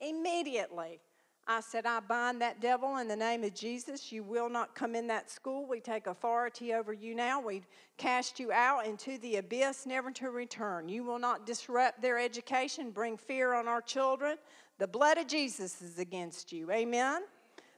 [0.00, 1.00] Immediately.
[1.50, 4.12] I said, I bind that devil in the name of Jesus.
[4.12, 5.66] You will not come in that school.
[5.66, 7.40] We take authority over you now.
[7.40, 7.62] We
[7.96, 10.90] cast you out into the abyss, never to return.
[10.90, 14.36] You will not disrupt their education, bring fear on our children.
[14.76, 16.70] The blood of Jesus is against you.
[16.70, 17.22] Amen.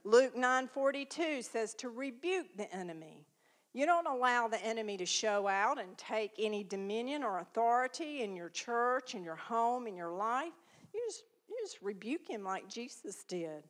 [0.03, 3.25] Luke 9:42 says to rebuke the enemy.
[3.73, 8.35] You don't allow the enemy to show out and take any dominion or authority in
[8.35, 10.53] your church, in your home, in your life.
[10.93, 11.23] You just,
[11.63, 13.63] just rebuke him like Jesus did.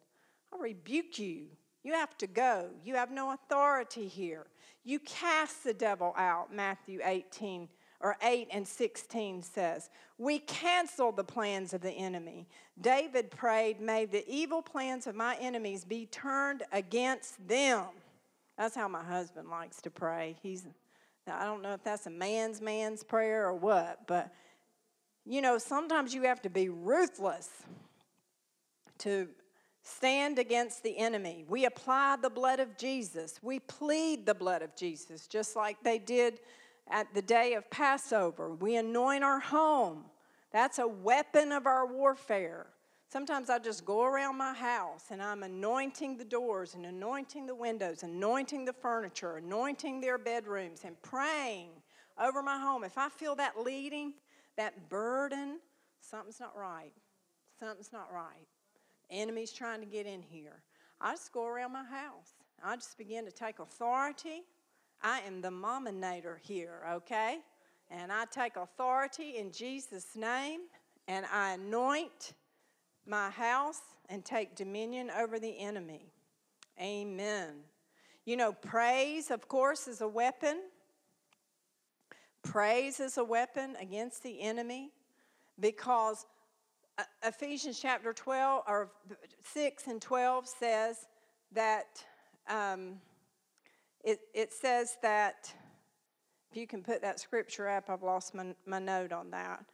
[0.53, 1.46] I rebuke you.
[1.83, 2.70] You have to go.
[2.85, 4.46] You have no authority here.
[4.85, 7.68] You cast the devil out, Matthew 18
[8.00, 9.90] or 8 and 16 says.
[10.18, 12.48] We cancel the plans of the enemy.
[12.81, 17.87] David prayed, May the evil plans of my enemies be turned against them.
[18.57, 20.37] That's how my husband likes to pray.
[20.42, 20.66] He's,
[21.26, 24.33] I don't know if that's a man's man's prayer or what, but
[25.24, 27.48] you know, sometimes you have to be ruthless
[28.98, 29.28] to
[29.83, 31.44] stand against the enemy.
[31.48, 33.40] We apply the blood of Jesus.
[33.42, 36.40] We plead the blood of Jesus, just like they did
[36.90, 38.54] at the day of Passover.
[38.54, 40.04] We anoint our home.
[40.52, 42.66] That's a weapon of our warfare.
[43.09, 47.54] Sometimes I just go around my house and I'm anointing the doors and anointing the
[47.54, 51.70] windows, anointing the furniture, anointing their bedrooms, and praying
[52.22, 52.85] over my home.
[52.85, 54.14] If I feel that leading,
[54.56, 55.58] that burden,
[56.00, 56.92] something's not right.
[57.58, 58.46] Something's not right.
[59.10, 60.62] Enemy's trying to get in here.
[61.00, 62.34] I just go around my house.
[62.62, 64.44] I just begin to take authority
[65.02, 67.38] I am the mominator here, okay?
[67.90, 70.60] And I take authority in Jesus' name
[71.08, 72.34] and I anoint
[73.06, 76.12] my house and take dominion over the enemy.
[76.80, 77.54] Amen.
[78.26, 80.58] You know, praise, of course, is a weapon.
[82.42, 84.90] Praise is a weapon against the enemy
[85.59, 86.26] because
[86.98, 88.90] uh, Ephesians chapter 12 or
[89.42, 91.07] 6 and 12 says
[91.53, 92.05] that.
[92.48, 92.96] Um,
[94.03, 95.53] it, it says that,
[96.50, 99.64] if you can put that scripture up, I've lost my, my note on that.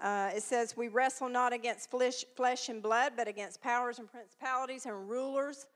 [0.00, 4.10] Uh, it says, We wrestle not against flesh, flesh and blood, but against powers and
[4.10, 5.66] principalities and rulers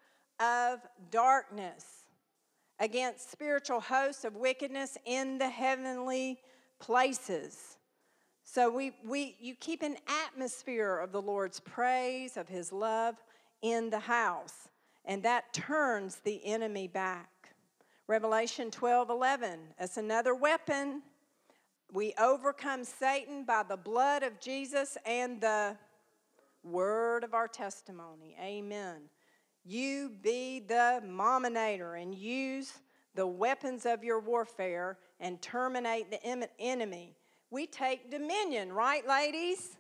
[0.41, 0.81] of
[1.11, 2.04] darkness,
[2.81, 6.39] against spiritual hosts of wickedness in the heavenly
[6.81, 7.79] places.
[8.45, 9.97] So we, we, you keep an
[10.27, 13.17] atmosphere of the Lord's praise, of His love
[13.63, 14.69] in the house,
[15.05, 17.31] and that turns the enemy back.
[18.07, 21.03] Revelation 12 11, that's another weapon.
[21.93, 25.77] We overcome Satan by the blood of Jesus and the
[26.63, 28.37] word of our testimony.
[28.41, 29.03] Amen.
[29.65, 32.73] You be the mominator and use
[33.15, 36.23] the weapons of your warfare and terminate the
[36.59, 37.17] enemy.
[37.51, 39.77] We take dominion, right, ladies?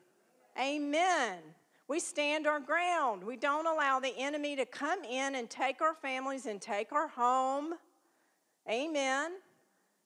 [0.58, 1.38] Amen.
[1.86, 3.22] We stand our ground.
[3.22, 7.08] We don't allow the enemy to come in and take our families and take our
[7.08, 7.74] home.
[8.70, 9.32] Amen.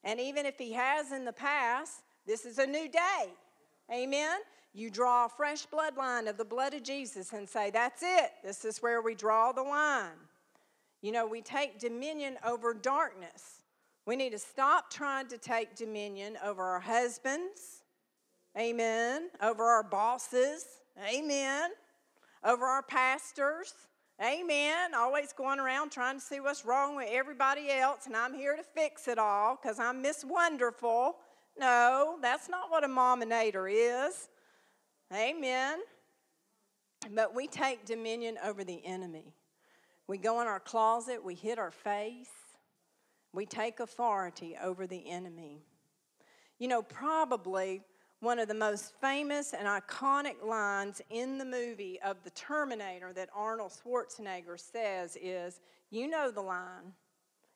[0.02, 3.32] And even if he has in the past, this is a new day.
[3.92, 4.40] Amen.
[4.78, 8.30] You draw a fresh bloodline of the blood of Jesus and say, That's it.
[8.44, 10.12] This is where we draw the line.
[11.02, 13.62] You know, we take dominion over darkness.
[14.06, 17.82] We need to stop trying to take dominion over our husbands,
[18.56, 20.64] amen, over our bosses,
[21.12, 21.70] amen,
[22.44, 23.74] over our pastors,
[24.24, 28.54] amen, always going around trying to see what's wrong with everybody else, and I'm here
[28.54, 31.16] to fix it all because I'm Miss Wonderful.
[31.58, 34.28] No, that's not what a mominator is.
[35.12, 35.78] Amen.
[37.14, 39.34] But we take dominion over the enemy.
[40.06, 42.30] We go in our closet, we hit our face,
[43.32, 45.62] we take authority over the enemy.
[46.58, 47.82] You know, probably
[48.20, 53.28] one of the most famous and iconic lines in the movie of The Terminator that
[53.34, 56.94] Arnold Schwarzenegger says is you know the line.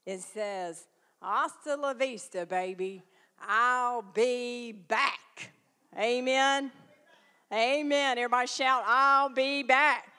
[0.07, 0.87] It says,
[1.21, 3.03] Hasta la vista, baby.
[3.41, 5.53] I'll be back.
[5.99, 6.71] Amen.
[7.53, 8.17] Amen.
[8.17, 10.11] Everybody shout, I'll be back.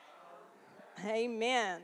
[1.04, 1.80] Amen.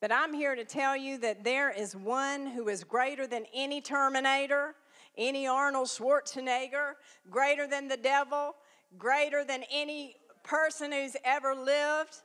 [0.00, 3.82] But I'm here to tell you that there is one who is greater than any
[3.82, 4.74] Terminator,
[5.18, 6.94] any Arnold Schwarzenegger,
[7.28, 8.54] greater than the devil,
[8.96, 12.16] greater than any person who's ever lived.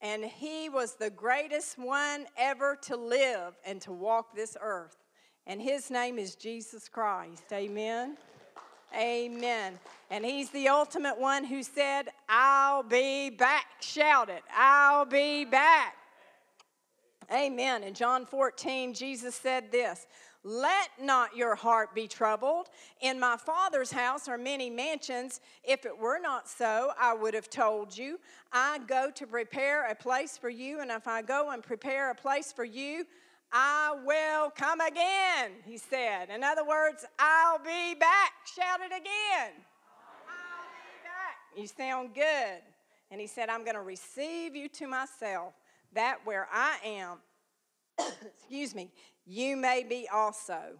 [0.00, 4.96] And he was the greatest one ever to live and to walk this earth.
[5.48, 7.42] And his name is Jesus Christ.
[7.52, 8.18] Amen.
[8.94, 9.78] Amen.
[10.10, 13.66] And he's the ultimate one who said, I'll be back.
[13.80, 15.96] Shout it, I'll be back.
[17.32, 17.82] Amen.
[17.82, 20.06] In John 14, Jesus said this
[20.44, 22.68] Let not your heart be troubled.
[23.00, 25.40] In my Father's house are many mansions.
[25.64, 28.20] If it were not so, I would have told you.
[28.52, 32.14] I go to prepare a place for you, and if I go and prepare a
[32.14, 33.06] place for you,
[33.52, 36.30] I will come again, he said.
[36.30, 38.32] In other words, I'll be back.
[38.54, 39.52] Shout it again.
[40.26, 41.56] I'll be back.
[41.56, 42.62] You sound good.
[43.10, 45.54] And he said, I'm going to receive you to myself,
[45.92, 47.18] that where I am,
[48.38, 48.90] excuse me,
[49.26, 50.78] you may be also.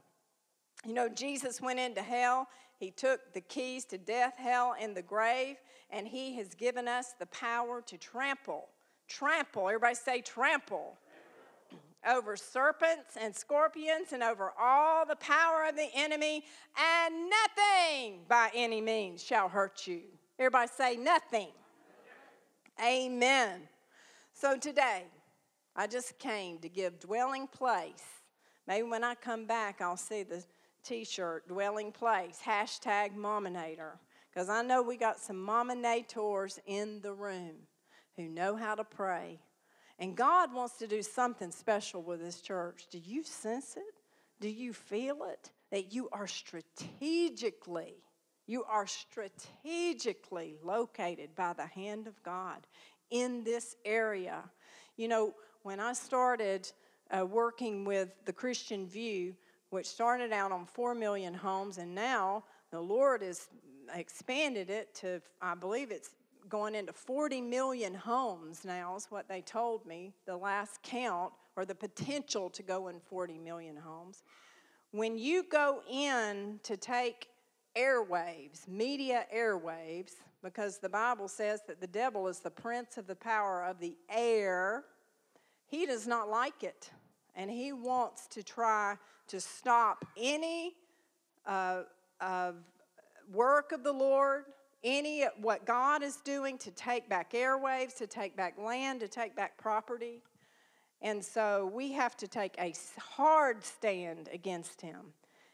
[0.84, 2.48] You know, Jesus went into hell.
[2.78, 5.56] He took the keys to death, hell, and the grave,
[5.90, 8.68] and he has given us the power to trample.
[9.08, 9.68] Trample.
[9.68, 10.98] Everybody say trample
[12.06, 16.44] over serpents and scorpions and over all the power of the enemy,
[16.76, 20.02] and nothing by any means shall hurt you.
[20.38, 21.48] Everybody say, nothing.
[22.84, 23.60] Amen.
[24.32, 25.04] So today,
[25.74, 28.04] I just came to give dwelling place.
[28.66, 30.44] Maybe when I come back, I'll see the
[30.84, 33.98] t shirt, dwelling place, hashtag mominator.
[34.30, 37.54] Because I know we got some mominators in the room
[38.16, 39.38] who know how to pray
[39.98, 42.86] and God wants to do something special with this church.
[42.90, 43.94] Do you sense it?
[44.40, 45.50] Do you feel it?
[45.70, 47.94] That you are strategically,
[48.46, 52.66] you are strategically located by the hand of God
[53.10, 54.44] in this area.
[54.96, 56.70] You know, when I started
[57.10, 59.34] uh, working with the Christian View,
[59.70, 63.48] which started out on 4 million homes, and now the Lord has
[63.94, 66.10] expanded it to, I believe it's
[66.48, 71.64] going into 40 million homes now, is what they told me, the last count, or
[71.64, 74.22] the potential to go in 40 million homes.
[74.92, 77.28] When you go in to take
[77.76, 83.16] airwaves, media airwaves, because the Bible says that the devil is the prince of the
[83.16, 84.84] power of the air,
[85.66, 86.90] he does not like it.
[87.34, 88.96] And he wants to try
[89.28, 90.74] to stop any
[91.44, 91.82] uh,
[92.20, 92.52] uh,
[93.32, 94.44] work of the Lord,
[94.84, 99.34] any what God is doing to take back airwaves, to take back land, to take
[99.34, 100.22] back property.
[101.02, 105.12] And so we have to take a hard stand against him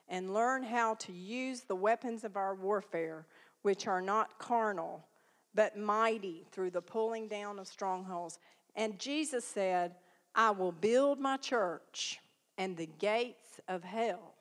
[0.09, 3.27] and learn how to use the weapons of our warfare,
[3.63, 5.07] which are not carnal,
[5.55, 8.39] but mighty through the pulling down of strongholds.
[8.77, 9.95] And Jesus said,
[10.35, 12.21] I will build my church
[12.59, 14.35] and the gates of hell,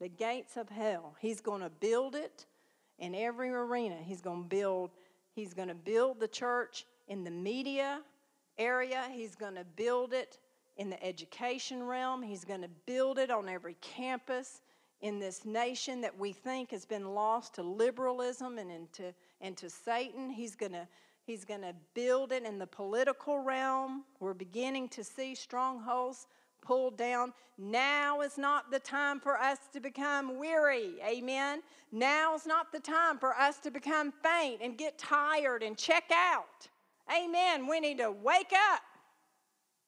[0.00, 2.46] the gates of hell, He's going to build it
[3.00, 3.96] in every arena.
[3.96, 4.90] He's going to build
[5.34, 8.00] he's going to build the church in the media
[8.58, 9.08] area.
[9.12, 10.38] He's going to build it
[10.76, 12.22] in the education realm.
[12.22, 14.60] He's going to build it on every campus
[15.00, 20.30] in this nation that we think has been lost to liberalism and into, into Satan.
[20.30, 20.86] He's going to
[21.24, 24.02] He's going to build it in the political realm.
[24.18, 26.26] We're beginning to see strongholds
[26.62, 27.32] pulled down.
[27.58, 30.94] Now is not the time for us to become weary.
[31.06, 31.62] Amen.
[31.92, 36.04] Now is not the time for us to become faint and get tired and check
[36.12, 36.68] out.
[37.14, 37.66] Amen.
[37.66, 38.82] We need to wake up,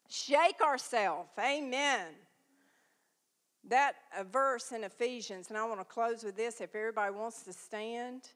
[0.08, 1.30] shake ourselves.
[1.38, 2.08] Amen.
[3.68, 3.94] That
[4.30, 8.30] verse in Ephesians, and I want to close with this if everybody wants to stand.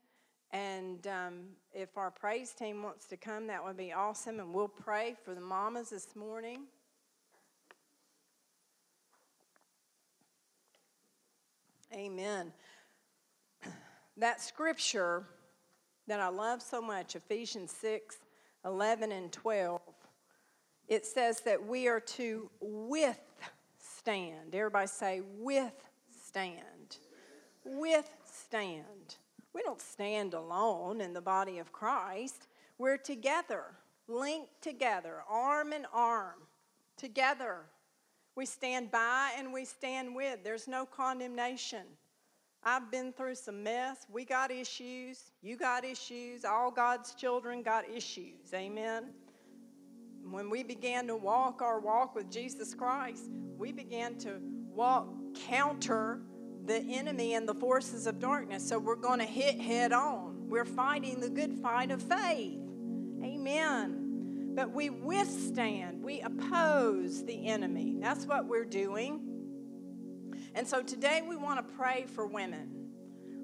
[0.52, 1.40] And um,
[1.74, 4.38] if our praise team wants to come, that would be awesome.
[4.38, 6.60] And we'll pray for the mamas this morning.
[11.96, 12.52] Amen.
[14.18, 15.26] That scripture
[16.06, 18.16] that I love so much, Ephesians 6
[18.64, 19.80] 11 and 12,
[20.88, 24.54] it says that we are to withstand.
[24.54, 26.96] Everybody say, withstand.
[27.64, 29.16] Withstand.
[29.52, 32.48] We don't stand alone in the body of Christ.
[32.78, 33.64] We're together,
[34.08, 36.40] linked together, arm in arm,
[36.96, 37.66] together.
[38.36, 40.44] We stand by and we stand with.
[40.44, 41.84] There's no condemnation.
[42.62, 44.06] I've been through some mess.
[44.12, 45.30] We got issues.
[45.40, 46.44] You got issues.
[46.44, 48.52] All God's children got issues.
[48.52, 49.04] Amen.
[50.22, 55.08] When we began to walk our walk with Jesus Christ, we began to walk
[55.48, 56.20] counter
[56.66, 58.68] the enemy and the forces of darkness.
[58.68, 60.48] So we're going to hit head on.
[60.48, 62.58] We're fighting the good fight of faith.
[63.22, 64.05] Amen
[64.56, 67.94] but we withstand, we oppose the enemy.
[68.00, 69.20] That's what we're doing.
[70.54, 72.72] And so today we want to pray for women.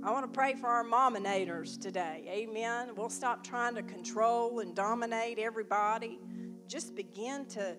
[0.02, 2.24] I want to pray for our mominators today.
[2.28, 2.94] Amen.
[2.96, 6.18] We'll stop trying to control and dominate everybody.
[6.66, 7.76] Just begin to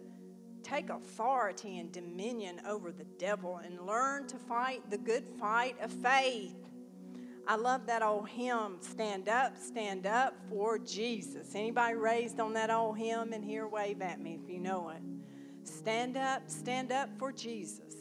[0.61, 5.91] take authority and dominion over the devil and learn to fight the good fight of
[5.91, 6.55] faith.
[7.45, 11.55] I love that old hymn, Stand Up, Stand Up for Jesus.
[11.55, 13.67] Anybody raised on that old hymn in here?
[13.67, 15.01] Wave at me if you know it.
[15.65, 17.95] Stand up, stand up for Jesus.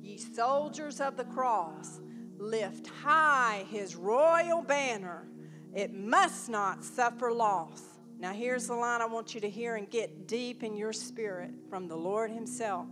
[0.00, 2.00] Ye soldiers of the cross,
[2.38, 5.26] lift high his royal banner.
[5.74, 7.82] It must not suffer loss.
[8.18, 11.50] Now, here's the line I want you to hear and get deep in your spirit
[11.68, 12.86] from the Lord Himself.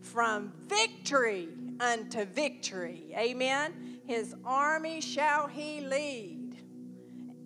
[0.00, 1.48] From victory
[1.80, 3.12] unto victory.
[3.16, 6.56] Amen his army shall he lead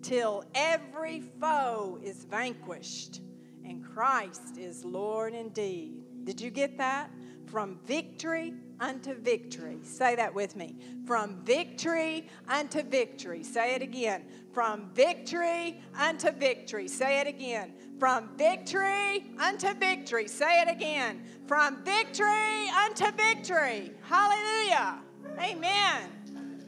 [0.01, 3.19] till every foe is vanquished
[3.65, 6.05] and Christ is Lord indeed.
[6.23, 7.11] Did you get that?
[7.47, 9.79] From victory unto victory.
[9.83, 10.77] Say that with me.
[11.05, 13.43] From victory unto victory.
[13.43, 14.23] Say it again.
[14.53, 16.87] From victory unto victory.
[16.87, 17.73] Say it again.
[17.99, 20.29] From victory unto victory.
[20.29, 21.25] Say it again.
[21.45, 23.91] From victory unto victory.
[24.07, 25.01] Hallelujah.
[25.39, 26.22] Amen.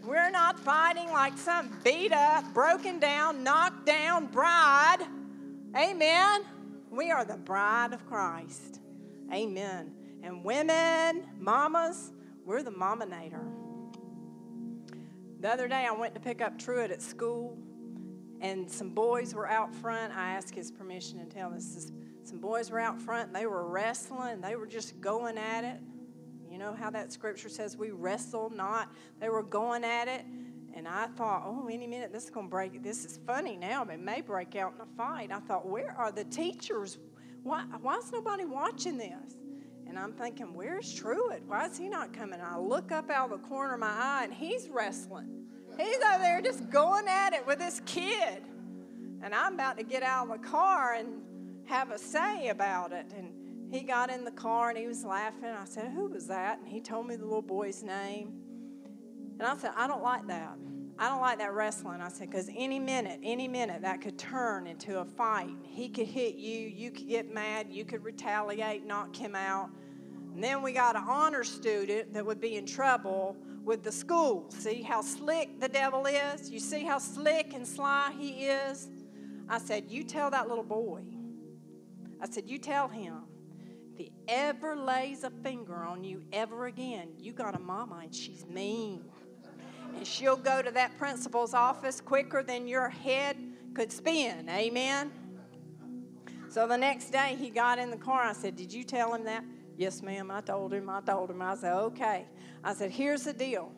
[0.05, 4.99] We're not fighting like some beat up, broken down, knocked down bride.
[5.75, 6.45] Amen.
[6.91, 8.81] We are the bride of Christ.
[9.33, 9.91] Amen.
[10.21, 12.11] And women, mamas,
[12.45, 13.47] we're the mominator.
[15.39, 17.57] The other day I went to pick up Truett at school,
[18.41, 20.15] and some boys were out front.
[20.15, 21.91] I asked his permission to tell this.
[22.23, 24.41] Some boys were out front, they were wrestling.
[24.41, 25.79] They were just going at it.
[26.55, 28.89] You know how that scripture says we wrestle not?
[29.19, 30.25] They were going at it.
[30.73, 32.81] And I thought, oh, any minute this is going to break.
[32.81, 35.33] This is funny now, it may break out in a fight.
[35.33, 36.97] I thought, where are the teachers?
[37.43, 39.35] Why, why is nobody watching this?
[39.85, 41.43] And I'm thinking, where's Truett?
[41.45, 42.39] Why is he not coming?
[42.39, 45.43] I look up out of the corner of my eye, and he's wrestling.
[45.77, 48.43] He's over there just going at it with this kid.
[49.21, 51.21] And I'm about to get out of the car and
[51.65, 53.11] have a say about it.
[53.13, 53.33] And
[53.75, 55.49] he got in the car and he was laughing.
[55.49, 56.59] I said, Who was that?
[56.59, 58.33] And he told me the little boy's name.
[59.37, 60.57] And I said, I don't like that.
[60.97, 61.99] I don't like that wrestling.
[61.99, 65.49] I said, because any minute, any minute, that could turn into a fight.
[65.63, 69.71] He could hit you, you could get mad, you could retaliate, knock him out.
[70.33, 74.45] And then we got an honor student that would be in trouble with the school.
[74.49, 76.49] See how slick the devil is?
[76.49, 78.87] You see how slick and sly he is?
[79.49, 81.01] I said, You tell that little boy.
[82.21, 83.24] I said, You tell him
[83.95, 88.45] he ever lays a finger on you ever again, you got a mama and she's
[88.45, 89.05] mean.
[89.95, 93.37] And she'll go to that principal's office quicker than your head
[93.73, 94.49] could spin.
[94.49, 95.11] Amen.
[96.49, 98.23] So the next day he got in the car.
[98.23, 99.43] I said, Did you tell him that?
[99.77, 100.31] Yes, ma'am.
[100.31, 100.89] I told him.
[100.89, 101.41] I told him.
[101.41, 102.25] I said, Okay.
[102.63, 103.71] I said, Here's the deal.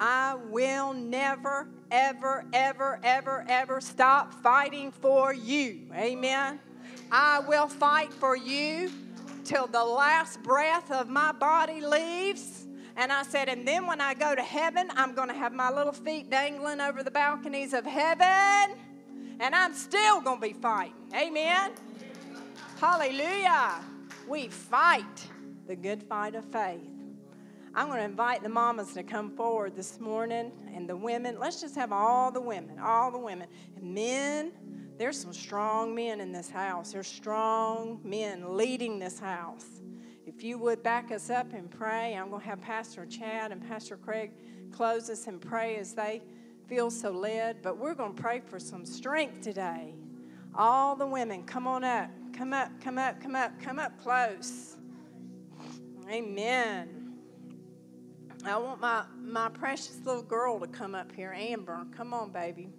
[0.00, 5.86] I will never, ever, ever, ever, ever stop fighting for you.
[5.94, 6.58] Amen.
[7.10, 8.90] I will fight for you
[9.44, 12.66] till the last breath of my body leaves,
[12.96, 15.70] and I said, and then when I go to heaven, I'm going to have my
[15.70, 18.76] little feet dangling over the balconies of heaven,
[19.40, 20.94] and I'm still going to be fighting.
[21.14, 21.72] Amen.
[22.78, 23.80] Hallelujah.
[24.28, 25.28] We fight
[25.66, 26.80] the good fight of faith.
[27.74, 31.38] I'm going to invite the mamas to come forward this morning and the women.
[31.38, 33.48] Let's just have all the women, all the women.
[33.76, 34.52] And men,
[35.02, 36.92] there's some strong men in this house.
[36.92, 39.66] There's strong men leading this house.
[40.26, 43.60] If you would back us up and pray, I'm going to have Pastor Chad and
[43.66, 44.30] Pastor Craig
[44.70, 46.22] close us and pray as they
[46.68, 47.62] feel so led.
[47.62, 49.92] But we're going to pray for some strength today.
[50.54, 52.08] All the women, come on up.
[52.32, 54.76] Come up, come up, come up, come up close.
[56.08, 57.14] Amen.
[58.44, 61.34] I want my, my precious little girl to come up here.
[61.36, 62.70] Amber, come on, baby.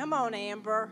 [0.00, 0.90] Come on, Amber.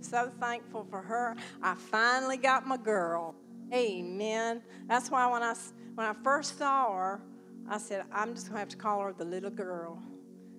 [0.00, 1.34] So thankful for her.
[1.60, 3.34] I finally got my girl.
[3.72, 4.62] Amen.
[4.86, 5.56] That's why when I,
[5.96, 7.20] when I first saw her,
[7.68, 10.00] I said, I'm just going to have to call her the little girl.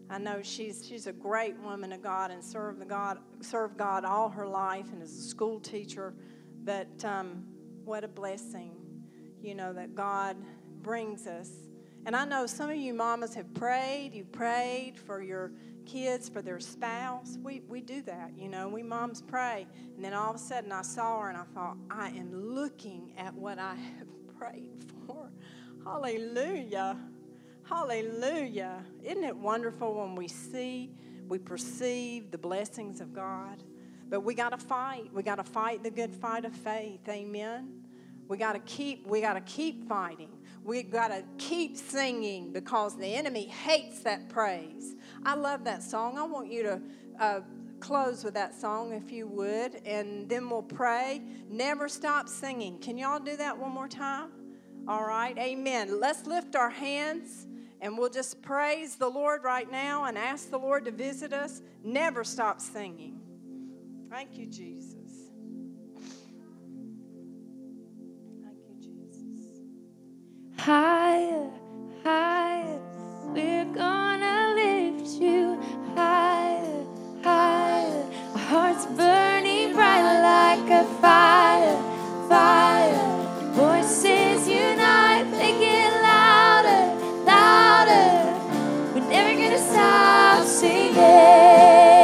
[0.09, 4.03] I know she's, she's a great woman of God and served, the God, served God
[4.03, 6.13] all her life and is a school teacher.
[6.65, 7.45] But um,
[7.85, 8.75] what a blessing,
[9.41, 10.35] you know, that God
[10.81, 11.51] brings us.
[12.05, 15.53] And I know some of you mamas have prayed, you prayed for your
[15.85, 17.37] kids, for their spouse.
[17.41, 19.67] We, we do that, you know, we moms pray.
[19.95, 23.13] And then all of a sudden I saw her and I thought, I am looking
[23.17, 24.07] at what I have
[24.37, 25.29] prayed for.
[25.83, 26.97] Hallelujah.
[27.63, 28.83] Hallelujah.
[29.03, 30.91] Isn't it wonderful when we see,
[31.27, 33.63] we perceive the blessings of God?
[34.09, 35.09] But we got to fight.
[35.13, 37.01] We got to fight the good fight of faith.
[37.09, 37.83] Amen.
[38.27, 40.29] We got to keep we got to keep fighting.
[40.63, 44.94] We've got to keep singing because the enemy hates that praise.
[45.25, 46.17] I love that song.
[46.17, 46.81] I want you to
[47.19, 47.39] uh,
[47.79, 51.21] close with that song if you would, and then we'll pray.
[51.49, 52.77] Never stop singing.
[52.79, 54.29] Can y'all do that one more time?
[54.87, 55.99] All right, amen.
[55.99, 57.47] Let's lift our hands
[57.81, 61.61] and we'll just praise the Lord right now and ask the Lord to visit us.
[61.83, 63.19] Never stop singing.
[64.09, 65.31] Thank you, Jesus.
[68.43, 69.59] Thank you, Jesus.
[70.57, 71.49] Higher,
[72.03, 72.94] higher.
[73.33, 75.57] We're gonna lift you
[75.95, 76.85] higher,
[77.23, 78.03] higher.
[78.33, 81.77] Our hearts burning bright like a fire,
[82.29, 83.51] fire.
[83.53, 85.25] Voices unite,
[86.03, 86.83] louder,
[87.25, 88.09] louder.
[88.93, 91.94] We're never gonna stop singing.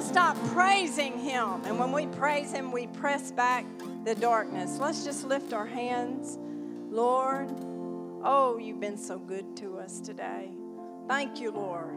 [0.00, 1.60] To stop praising Him.
[1.64, 3.64] And when we praise Him, we press back
[4.04, 4.78] the darkness.
[4.78, 6.38] Let's just lift our hands.
[6.88, 7.48] Lord,
[8.22, 10.50] oh, you've been so good to us today.
[11.08, 11.96] Thank you, Lord.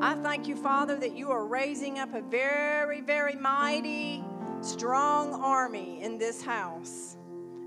[0.00, 4.22] I thank you, Father, that you are raising up a very, very mighty,
[4.60, 7.16] strong army in this house.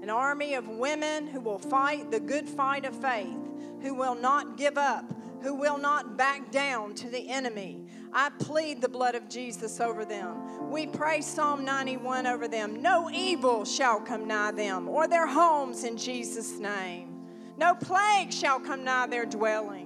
[0.02, 3.36] An army of women who will fight the good fight of faith,
[3.82, 5.04] who will not give up,
[5.44, 7.86] who will not back down to the enemy.
[8.14, 10.72] I plead the blood of Jesus over them.
[10.72, 12.82] We pray Psalm 91 over them.
[12.82, 17.10] No evil shall come nigh them or their homes in Jesus' name.
[17.58, 19.83] No plague shall come nigh their dwelling.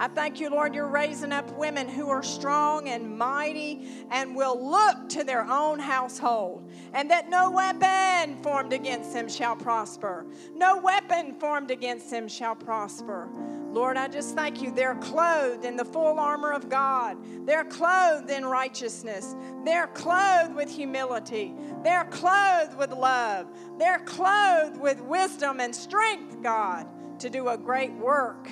[0.00, 4.58] I thank you, Lord, you're raising up women who are strong and mighty and will
[4.70, 10.24] look to their own household, and that no weapon formed against them shall prosper.
[10.54, 13.28] No weapon formed against them shall prosper.
[13.72, 14.70] Lord, I just thank you.
[14.70, 17.18] They're clothed in the full armor of God.
[17.46, 19.36] They're clothed in righteousness.
[19.66, 21.54] They're clothed with humility.
[21.84, 23.48] They're clothed with love.
[23.78, 26.86] They're clothed with wisdom and strength, God,
[27.20, 28.48] to do a great work,